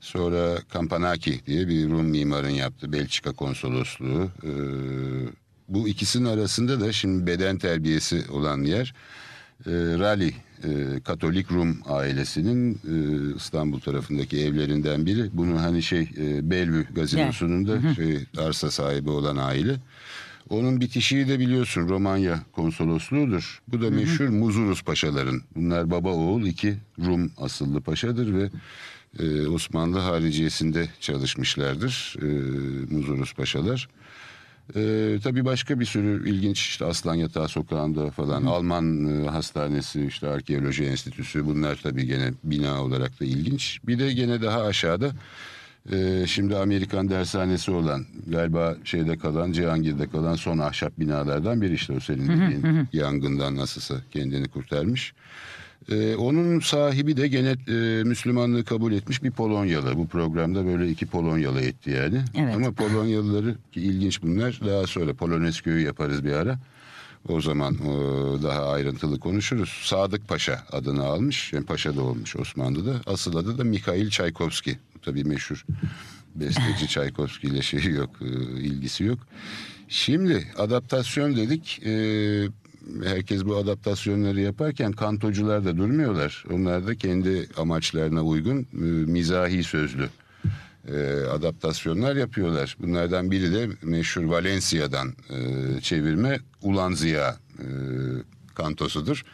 Sonra 0.00 0.58
Campanaki 0.74 1.40
diye 1.46 1.68
bir 1.68 1.90
Rum 1.90 2.06
mimarın 2.06 2.48
yaptığı 2.48 2.92
Belçika 2.92 3.32
konsolosluğu. 3.32 4.30
Ee, 4.44 4.48
bu 5.68 5.88
ikisinin 5.88 6.24
arasında 6.24 6.80
da 6.80 6.92
şimdi 6.92 7.26
beden 7.26 7.58
terbiyesi 7.58 8.24
olan 8.30 8.62
yer 8.62 8.94
e, 9.66 9.70
Rally 9.72 10.32
e, 10.64 11.00
Katolik 11.04 11.52
Rum 11.52 11.78
ailesinin 11.86 12.74
e, 12.74 13.36
İstanbul 13.36 13.80
tarafındaki 13.80 14.40
evlerinden 14.40 15.06
biri. 15.06 15.30
Bunu 15.32 15.62
hani 15.62 15.82
şey 15.82 16.10
e, 16.18 16.50
Bellevue 16.50 16.86
gazinosunun 16.94 17.68
da 17.68 17.94
şey, 17.94 18.18
arsa 18.38 18.70
sahibi 18.70 19.10
olan 19.10 19.36
aile. 19.36 19.76
Onun 20.48 20.80
bitişiği 20.80 21.28
de 21.28 21.38
biliyorsun 21.38 21.88
Romanya 21.88 22.42
konsolosluğudur. 22.52 23.62
Bu 23.68 23.82
da 23.82 23.90
meşhur 23.90 24.28
Muzurus 24.28 24.82
paşaların. 24.82 25.42
Bunlar 25.56 25.90
baba 25.90 26.08
oğul 26.08 26.46
iki 26.46 26.74
Rum 26.98 27.32
asıllı 27.36 27.80
paşadır 27.80 28.34
ve 28.34 28.50
e, 29.18 29.46
Osmanlı 29.46 29.98
hariciyesinde 29.98 30.88
çalışmışlardır 31.00 32.16
e, 32.22 32.26
Muzurus 32.94 33.34
paşalar. 33.34 33.88
Ee, 34.76 35.18
tabii 35.22 35.44
başka 35.44 35.80
bir 35.80 35.84
sürü 35.84 36.30
ilginç 36.30 36.60
işte 36.60 36.84
Aslan 36.84 37.14
Yatağı 37.14 37.48
Sokağı'nda 37.48 38.10
falan 38.10 38.44
Alman 38.44 39.06
e, 39.24 39.28
hastanesi 39.28 40.06
işte 40.06 40.28
arkeoloji 40.28 40.84
enstitüsü 40.84 41.46
bunlar 41.46 41.80
tabii 41.82 42.06
gene 42.06 42.32
bina 42.44 42.82
olarak 42.84 43.20
da 43.20 43.24
ilginç. 43.24 43.80
Bir 43.86 43.98
de 43.98 44.12
gene 44.12 44.42
daha 44.42 44.62
aşağıda 44.62 45.10
e, 45.92 46.26
şimdi 46.26 46.56
Amerikan 46.56 47.08
dershanesi 47.08 47.70
olan 47.70 48.06
galiba 48.26 48.76
şeyde 48.84 49.18
kalan 49.18 49.52
Cihangir'de 49.52 50.08
kalan 50.08 50.34
son 50.34 50.58
ahşap 50.58 50.98
binalardan 50.98 51.62
biri 51.62 51.74
işte 51.74 51.92
o 51.92 52.00
senin 52.00 52.28
dediğin 52.28 52.88
yangından 52.92 53.56
nasılsa 53.56 53.94
kendini 54.10 54.48
kurtarmış. 54.48 55.12
Ee, 55.90 56.16
onun 56.16 56.60
sahibi 56.60 57.16
de 57.16 57.28
gene 57.28 57.54
e, 57.68 58.04
Müslümanlığı 58.04 58.64
kabul 58.64 58.92
etmiş 58.92 59.22
bir 59.22 59.30
Polonyalı. 59.30 59.96
Bu 59.96 60.06
programda 60.06 60.66
böyle 60.66 60.90
iki 60.90 61.06
Polonyalı 61.06 61.60
etti 61.60 61.90
yani. 61.90 62.22
Evet. 62.34 62.54
Ama 62.56 62.72
Polonyalıları 62.72 63.54
ki 63.72 63.80
ilginç 63.80 64.22
bunlar. 64.22 64.60
Daha 64.66 64.86
sonra 64.86 65.14
Polonezköy'ü 65.14 65.86
yaparız 65.86 66.24
bir 66.24 66.32
ara. 66.32 66.58
O 67.28 67.40
zaman 67.40 67.74
e, 67.74 67.88
daha 68.42 68.68
ayrıntılı 68.68 69.20
konuşuruz. 69.20 69.80
Sadık 69.84 70.28
Paşa 70.28 70.62
adını 70.72 71.04
almış. 71.04 71.52
Yani 71.52 71.66
paşa 71.66 71.96
da 71.96 72.02
olmuş 72.02 72.36
Osmanlı'da. 72.36 72.94
Asıl 73.06 73.36
adı 73.36 73.58
da 73.58 73.64
Mikhail 73.64 74.10
Çaykovski. 74.10 74.78
Tabii 75.02 75.24
meşhur 75.24 75.64
besteci 76.34 76.88
Çaykovski 76.88 77.46
ile 77.46 77.62
şeyi 77.62 77.90
yok, 77.90 78.10
e, 78.20 78.60
ilgisi 78.60 79.04
yok. 79.04 79.18
Şimdi 79.88 80.46
adaptasyon 80.58 81.36
dedik. 81.36 81.80
E, 81.86 81.92
herkes 83.04 83.44
bu 83.44 83.56
adaptasyonları 83.56 84.40
yaparken 84.40 84.92
kantocular 84.92 85.64
da 85.64 85.76
durmuyorlar. 85.76 86.44
Onlar 86.52 86.86
da 86.86 86.94
kendi 86.94 87.48
amaçlarına 87.56 88.22
uygun 88.22 88.58
e, 88.58 88.66
mizahi 89.12 89.64
sözlü 89.64 90.08
e, 90.88 90.96
adaptasyonlar 91.30 92.16
yapıyorlar. 92.16 92.76
Bunlardan 92.80 93.30
biri 93.30 93.54
de 93.54 93.68
meşhur 93.82 94.24
Valencia'dan 94.24 95.14
e, 95.30 95.80
çevirme 95.80 96.38
Ulan 96.62 96.92
Ziya 96.92 97.36
kantosudur. 98.54 99.24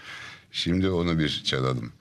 Şimdi 0.53 0.91
onu 0.91 1.19
bir 1.19 1.43
çalalım. 1.45 1.93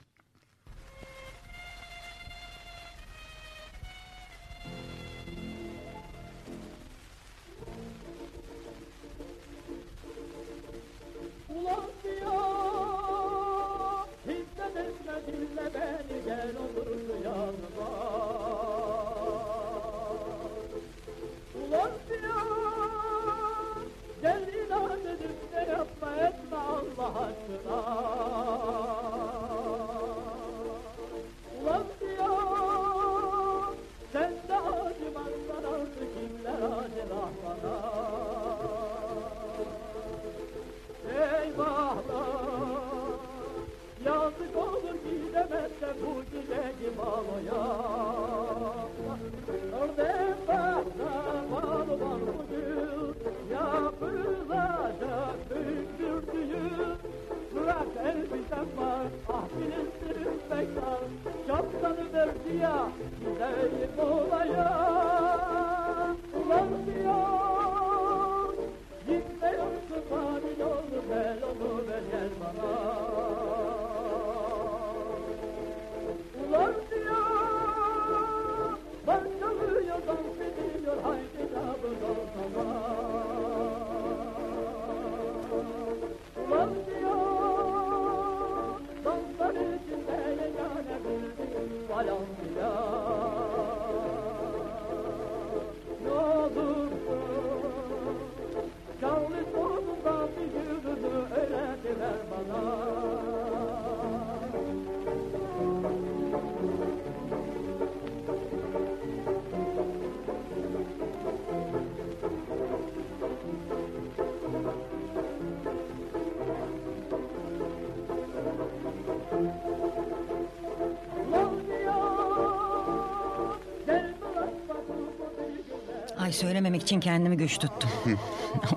Söylememek 126.34 126.82
için 126.82 127.00
kendimi 127.00 127.36
güç 127.36 127.58
tuttum. 127.58 127.90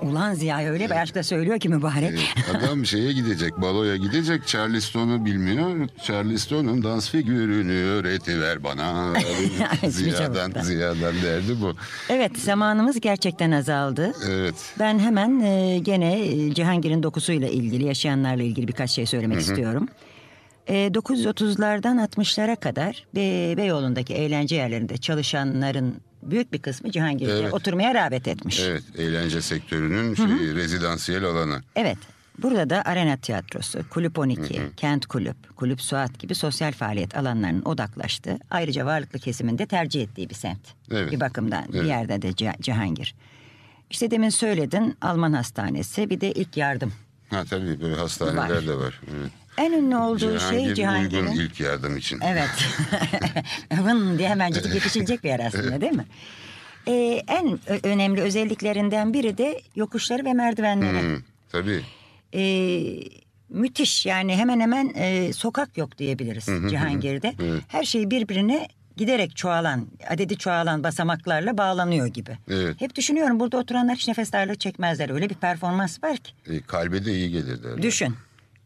Ulan 0.01 0.33
Ziya 0.33 0.59
öyle 0.59 0.85
bir 0.85 1.01
aşkla 1.01 1.23
söylüyor 1.23 1.59
ki 1.59 1.69
mübarek. 1.69 2.09
Evet, 2.09 2.55
adam 2.55 2.85
şeye 2.85 3.13
gidecek, 3.13 3.61
baloya 3.61 3.95
gidecek. 3.95 4.47
Charleston'u 4.47 5.25
bilmiyor. 5.25 5.89
Charleston'un 6.03 6.83
dans 6.83 7.09
figürünü 7.09 7.73
öğretiver 7.73 8.63
bana. 8.63 9.13
Ziya'dan. 9.87 10.61
Ziya'dan 10.61 11.15
derdi 11.23 11.61
bu. 11.61 11.73
Evet 12.09 12.37
zamanımız 12.39 12.99
gerçekten 13.01 13.51
azaldı. 13.51 14.13
Evet. 14.29 14.55
Ben 14.79 14.99
hemen 14.99 15.39
e, 15.39 15.79
gene 15.79 16.27
e, 16.27 16.53
Cihangir'in 16.53 17.03
dokusuyla 17.03 17.47
ilgili, 17.47 17.85
yaşayanlarla 17.85 18.43
ilgili 18.43 18.67
birkaç 18.67 18.91
şey 18.91 19.05
söylemek 19.05 19.39
istiyorum. 19.39 19.87
E, 20.67 20.87
930'lardan 20.87 22.07
60'lara 22.07 22.55
kadar 22.55 23.05
Be 23.15 23.57
Beyoğlu'ndaki 23.57 24.13
eğlence 24.13 24.55
yerlerinde 24.55 24.97
çalışanların 24.97 25.95
büyük 26.31 26.53
bir 26.53 26.59
kısmı 26.59 26.91
Cihangir'de 26.91 27.39
Evet. 27.39 27.53
oturmaya 27.53 27.93
rağbet 27.93 28.27
etmiş. 28.27 28.59
Evet, 28.59 28.83
eğlence 28.97 29.41
sektörünün 29.41 30.15
şey, 30.15 30.25
rezidansiyel 30.55 31.23
alanı. 31.23 31.61
Evet. 31.75 31.97
Burada 32.41 32.69
da 32.69 32.81
Arena 32.85 33.17
Tiyatrosu, 33.17 33.89
Kulüp 33.89 34.19
12, 34.19 34.61
Kent 34.77 35.05
Kulüp, 35.05 35.55
Kulüp 35.55 35.81
Suat 35.81 36.19
gibi 36.19 36.35
sosyal 36.35 36.71
faaliyet 36.71 37.17
alanlarının 37.17 37.61
odaklaştığı, 37.65 38.37
ayrıca 38.49 38.85
varlıklı 38.85 39.19
kesimin 39.19 39.57
de 39.57 39.65
tercih 39.65 40.01
ettiği 40.03 40.29
bir 40.29 40.35
semt. 40.35 40.59
Evet. 40.91 41.11
Bir 41.11 41.19
bakımdan 41.19 41.65
bir 41.73 41.77
Evet. 41.77 41.87
yerde 41.89 42.21
de 42.21 42.29
Cih- 42.29 42.61
Cihangir. 42.61 43.15
İşte 43.89 44.11
demin 44.11 44.29
söyledin 44.29 44.97
Alman 45.01 45.33
hastanesi 45.33 46.09
bir 46.09 46.21
de 46.21 46.31
ilk 46.31 46.57
yardım. 46.57 46.93
Ha 47.29 47.43
tabii 47.49 47.81
böyle 47.81 47.95
hastaneler 47.95 48.49
Var. 48.55 48.67
de 48.67 48.75
var. 48.75 49.01
Evet. 49.19 49.31
En 49.57 49.71
ünlü 49.71 49.95
olduğu 49.95 50.39
şey 50.39 50.49
Cihangir 50.49 50.75
Cihangir'in. 50.75 51.21
uygun 51.27 51.41
ilk 51.41 51.59
yardım 51.59 51.97
için. 51.97 52.19
Evet. 52.23 52.49
Vın 53.83 54.17
diye 54.17 54.29
hemencik 54.29 54.73
yetişilecek 54.73 55.23
bir 55.23 55.29
yer 55.29 55.39
aslında 55.39 55.81
değil 55.81 55.93
mi? 55.93 56.05
Ee, 56.87 57.21
en 57.27 57.59
önemli 57.83 58.21
özelliklerinden 58.21 59.13
biri 59.13 59.37
de 59.37 59.61
yokuşları 59.75 60.25
ve 60.25 60.33
merdivenleri. 60.33 61.01
Hı, 61.15 61.21
tabii. 61.51 61.81
Ee, 62.33 62.81
müthiş 63.49 64.05
yani 64.05 64.35
hemen 64.35 64.59
hemen 64.59 64.93
e, 64.95 65.33
sokak 65.33 65.77
yok 65.77 65.97
diyebiliriz 65.97 66.45
Cihangir'de. 66.69 67.33
Evet. 67.43 67.61
Her 67.67 67.83
şey 67.83 68.11
birbirine 68.11 68.67
giderek 68.97 69.35
çoğalan, 69.35 69.87
adedi 70.09 70.37
çoğalan 70.37 70.83
basamaklarla 70.83 71.57
bağlanıyor 71.57 72.07
gibi. 72.07 72.37
Evet. 72.49 72.81
Hep 72.81 72.95
düşünüyorum 72.95 73.39
burada 73.39 73.57
oturanlar 73.57 73.95
hiç 73.95 74.07
nefes 74.07 74.33
darlığı 74.33 74.55
çekmezler. 74.55 75.09
Öyle 75.09 75.29
bir 75.29 75.35
performans 75.35 76.03
var 76.03 76.17
ki. 76.17 76.31
E, 76.47 76.61
kalbe 76.61 77.05
de 77.05 77.13
iyi 77.13 77.31
gelir 77.31 77.63
derler. 77.63 77.81
Düşün. 77.81 78.15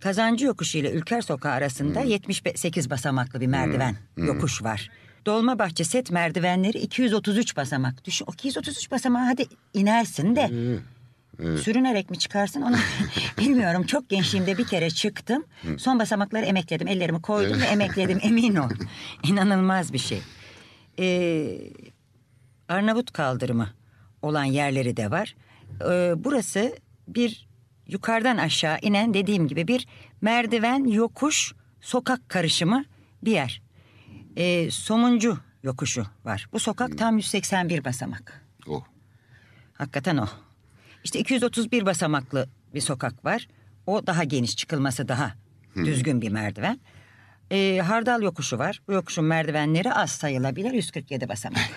Kazancı 0.02 0.46
yokuşu 0.46 0.78
ile 0.78 0.92
Ülker 0.92 1.22
Sokağı 1.22 1.52
arasında 1.52 2.00
78 2.02 2.90
basamaklı 2.90 3.42
bir 3.42 3.48
merdiven 3.48 3.96
yokuş 4.18 4.64
var. 4.64 4.90
Dolmabahçe 5.26 5.84
set 5.84 6.12
merdivenleri 6.12 6.78
233 6.78 7.58
basamak. 7.58 8.06
Düşün 8.06 8.26
o 8.30 8.34
233 8.34 8.92
basamağa 8.92 9.26
hadi 9.28 9.46
inersin 9.74 10.36
de. 10.36 10.50
Sürünerek 11.58 12.10
mi 12.10 12.20
çıkarsın 12.20 12.62
onu 12.62 12.76
bilmiyorum. 13.38 13.84
Çok 13.86 14.10
gençliğimde 14.10 14.58
bir 14.58 14.66
kere 14.68 14.90
çıktım. 14.90 15.44
Son 15.78 16.00
basamakları 16.00 16.46
emekledim. 16.46 16.88
Ellerimi 16.88 17.22
koydum 17.22 17.62
ve 17.62 17.66
emekledim 17.66 18.20
emin 18.24 18.56
ol. 18.56 18.70
İnanılmaz 19.24 19.94
bir 19.94 19.98
şey. 19.98 20.22
Ee, 21.00 21.58
Arnavut 22.70 23.12
kaldırımı 23.14 23.70
olan 24.22 24.44
yerleri 24.44 24.98
de 24.98 25.12
var. 25.12 25.36
Ee, 25.90 26.14
burası 26.18 26.76
bir 27.08 27.48
yukarıdan 27.92 28.38
aşağı 28.38 28.80
inen 28.82 29.14
dediğim 29.14 29.48
gibi 29.48 29.68
bir 29.68 29.88
merdiven, 30.22 30.84
yokuş, 30.84 31.54
sokak 31.82 32.30
karışımı 32.30 32.86
bir 33.24 33.32
yer. 33.32 33.62
Ee, 34.36 34.72
Somuncu 34.72 35.38
yokuşu 35.64 36.06
var. 36.26 36.48
Bu 36.54 36.60
sokak 36.60 36.98
tam 36.98 37.18
181 37.18 37.86
basamak. 37.86 38.46
Oh. 38.68 38.84
Hakikaten 39.74 40.18
o. 40.18 40.28
İşte 41.04 41.20
231 41.20 41.86
basamaklı 41.86 42.50
bir 42.74 42.82
sokak 42.82 43.26
var. 43.26 43.48
O 43.88 44.08
daha 44.08 44.24
geniş 44.24 44.58
çıkılması 44.58 45.08
daha 45.08 45.34
düzgün 45.76 46.22
bir 46.22 46.30
merdiven. 46.30 46.80
Ee, 47.52 47.82
Hardal 47.84 48.22
yokuşu 48.22 48.60
var. 48.60 48.82
Bu 48.88 48.94
yokuşun 48.94 49.26
merdivenleri 49.26 49.94
az 49.94 50.12
sayılabilir 50.12 50.72
147 50.72 51.30
basamak. 51.30 51.62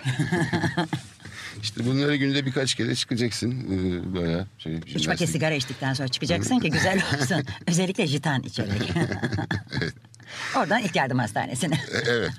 İşte 1.62 1.86
bunları 1.86 2.16
günde 2.16 2.46
birkaç 2.46 2.74
kere 2.74 2.94
çıkacaksın. 2.94 3.50
Ee, 3.52 4.14
bayağı 4.14 4.46
şey. 4.58 4.74
Üç 4.94 5.06
paket 5.06 5.28
sigara 5.28 5.54
içtikten 5.54 5.94
sonra 5.94 6.08
çıkacaksın 6.08 6.58
ki 6.58 6.70
güzel 6.70 7.02
olsun. 7.20 7.42
Özellikle 7.68 8.06
jitan 8.06 8.42
içerek. 8.42 8.92
Oradan 10.56 10.82
ilk 10.82 10.96
yardım 10.96 11.18
hastanesine. 11.18 11.74
E, 11.74 11.98
Evet. 12.10 12.30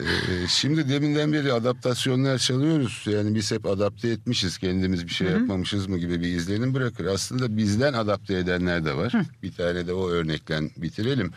Ee, 0.00 0.02
Şimdi 0.48 0.88
deminden 0.88 1.32
beri 1.32 1.52
adaptasyonlar 1.52 2.38
çalıyoruz. 2.38 3.04
Yani 3.06 3.34
biz 3.34 3.52
hep 3.52 3.66
adapte 3.66 4.08
etmişiz 4.08 4.58
kendimiz 4.58 5.04
bir 5.06 5.12
şey 5.12 5.28
yapmamışız 5.28 5.86
mı 5.86 5.98
gibi 5.98 6.20
bir 6.20 6.28
izlenim 6.28 6.74
bırakır. 6.74 7.06
Aslında 7.06 7.56
bizden 7.56 7.92
adapte 7.92 8.34
edenler 8.34 8.84
de 8.84 8.94
var. 8.96 9.12
Bir 9.42 9.52
tane 9.52 9.86
de 9.86 9.92
o 9.92 10.08
örnekle 10.10 10.60
bitirelim. 10.76 11.32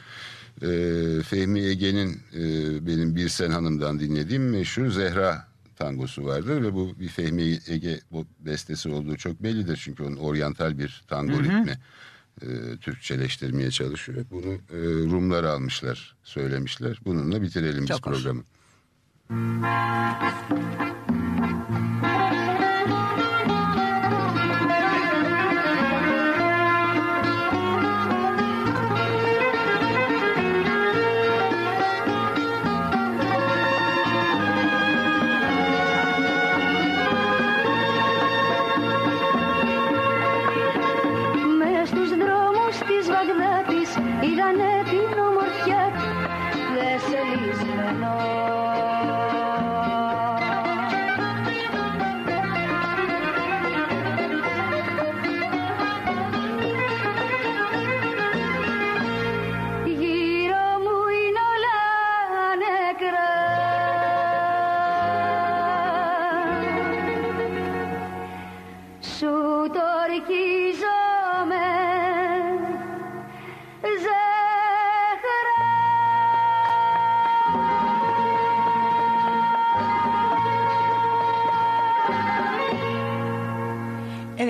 Ee, 0.61 1.23
Fehmi 1.23 1.61
Ege'nin 1.61 2.21
e, 2.33 2.41
benim 2.87 3.15
Birsen 3.15 3.51
Hanım'dan 3.51 3.99
dinlediğim 3.99 4.49
meşhur 4.49 4.91
Zehra 4.91 5.47
tangosu 5.83 6.25
vardır 6.25 6.61
ve 6.61 6.73
bu 6.73 6.99
bir 6.99 7.07
Fehmi 7.07 7.59
Ege 7.67 7.99
bu 8.11 8.25
bestesi 8.39 8.89
olduğu 8.89 9.17
çok 9.17 9.43
bellidir. 9.43 9.81
Çünkü 9.83 10.03
onun 10.03 10.15
oryantal 10.15 10.77
bir 10.79 11.03
tango 11.07 11.33
hı 11.33 11.37
hı. 11.37 11.43
ritmi 11.43 11.79
e, 12.41 12.77
Türkçeleştirmeye 12.77 13.71
çalışıyor. 13.71 14.25
Bunu 14.31 14.53
e, 14.53 14.77
Rumlar 15.11 15.43
almışlar, 15.43 16.15
söylemişler. 16.23 16.99
Bununla 17.05 17.41
bitirelim 17.41 17.85
çok 17.85 17.97
biz 17.97 18.13
hoş. 18.13 18.23
programı. 18.23 18.43
Müzik 19.29 20.62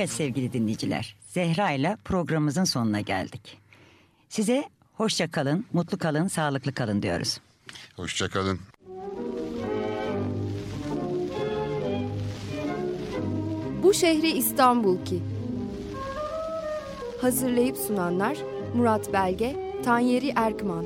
Evet 0.03 0.11
sevgili 0.11 0.53
dinleyiciler, 0.53 1.15
Zehra 1.27 1.71
ile 1.71 1.97
programımızın 2.05 2.63
sonuna 2.63 3.01
geldik. 3.01 3.57
Size 4.29 4.63
hoşça 4.93 5.31
kalın, 5.31 5.65
mutlu 5.73 5.97
kalın, 5.97 6.27
sağlıklı 6.27 6.73
kalın 6.73 7.01
diyoruz. 7.01 7.39
Hoşçakalın. 7.95 8.59
Bu 13.83 13.93
şehri 13.93 14.31
İstanbul 14.31 15.05
ki. 15.05 15.21
Hazırlayıp 17.21 17.77
sunanlar 17.77 18.37
Murat 18.75 19.13
Belge, 19.13 19.55
Tanyeri 19.85 20.33
Erkman. 20.35 20.85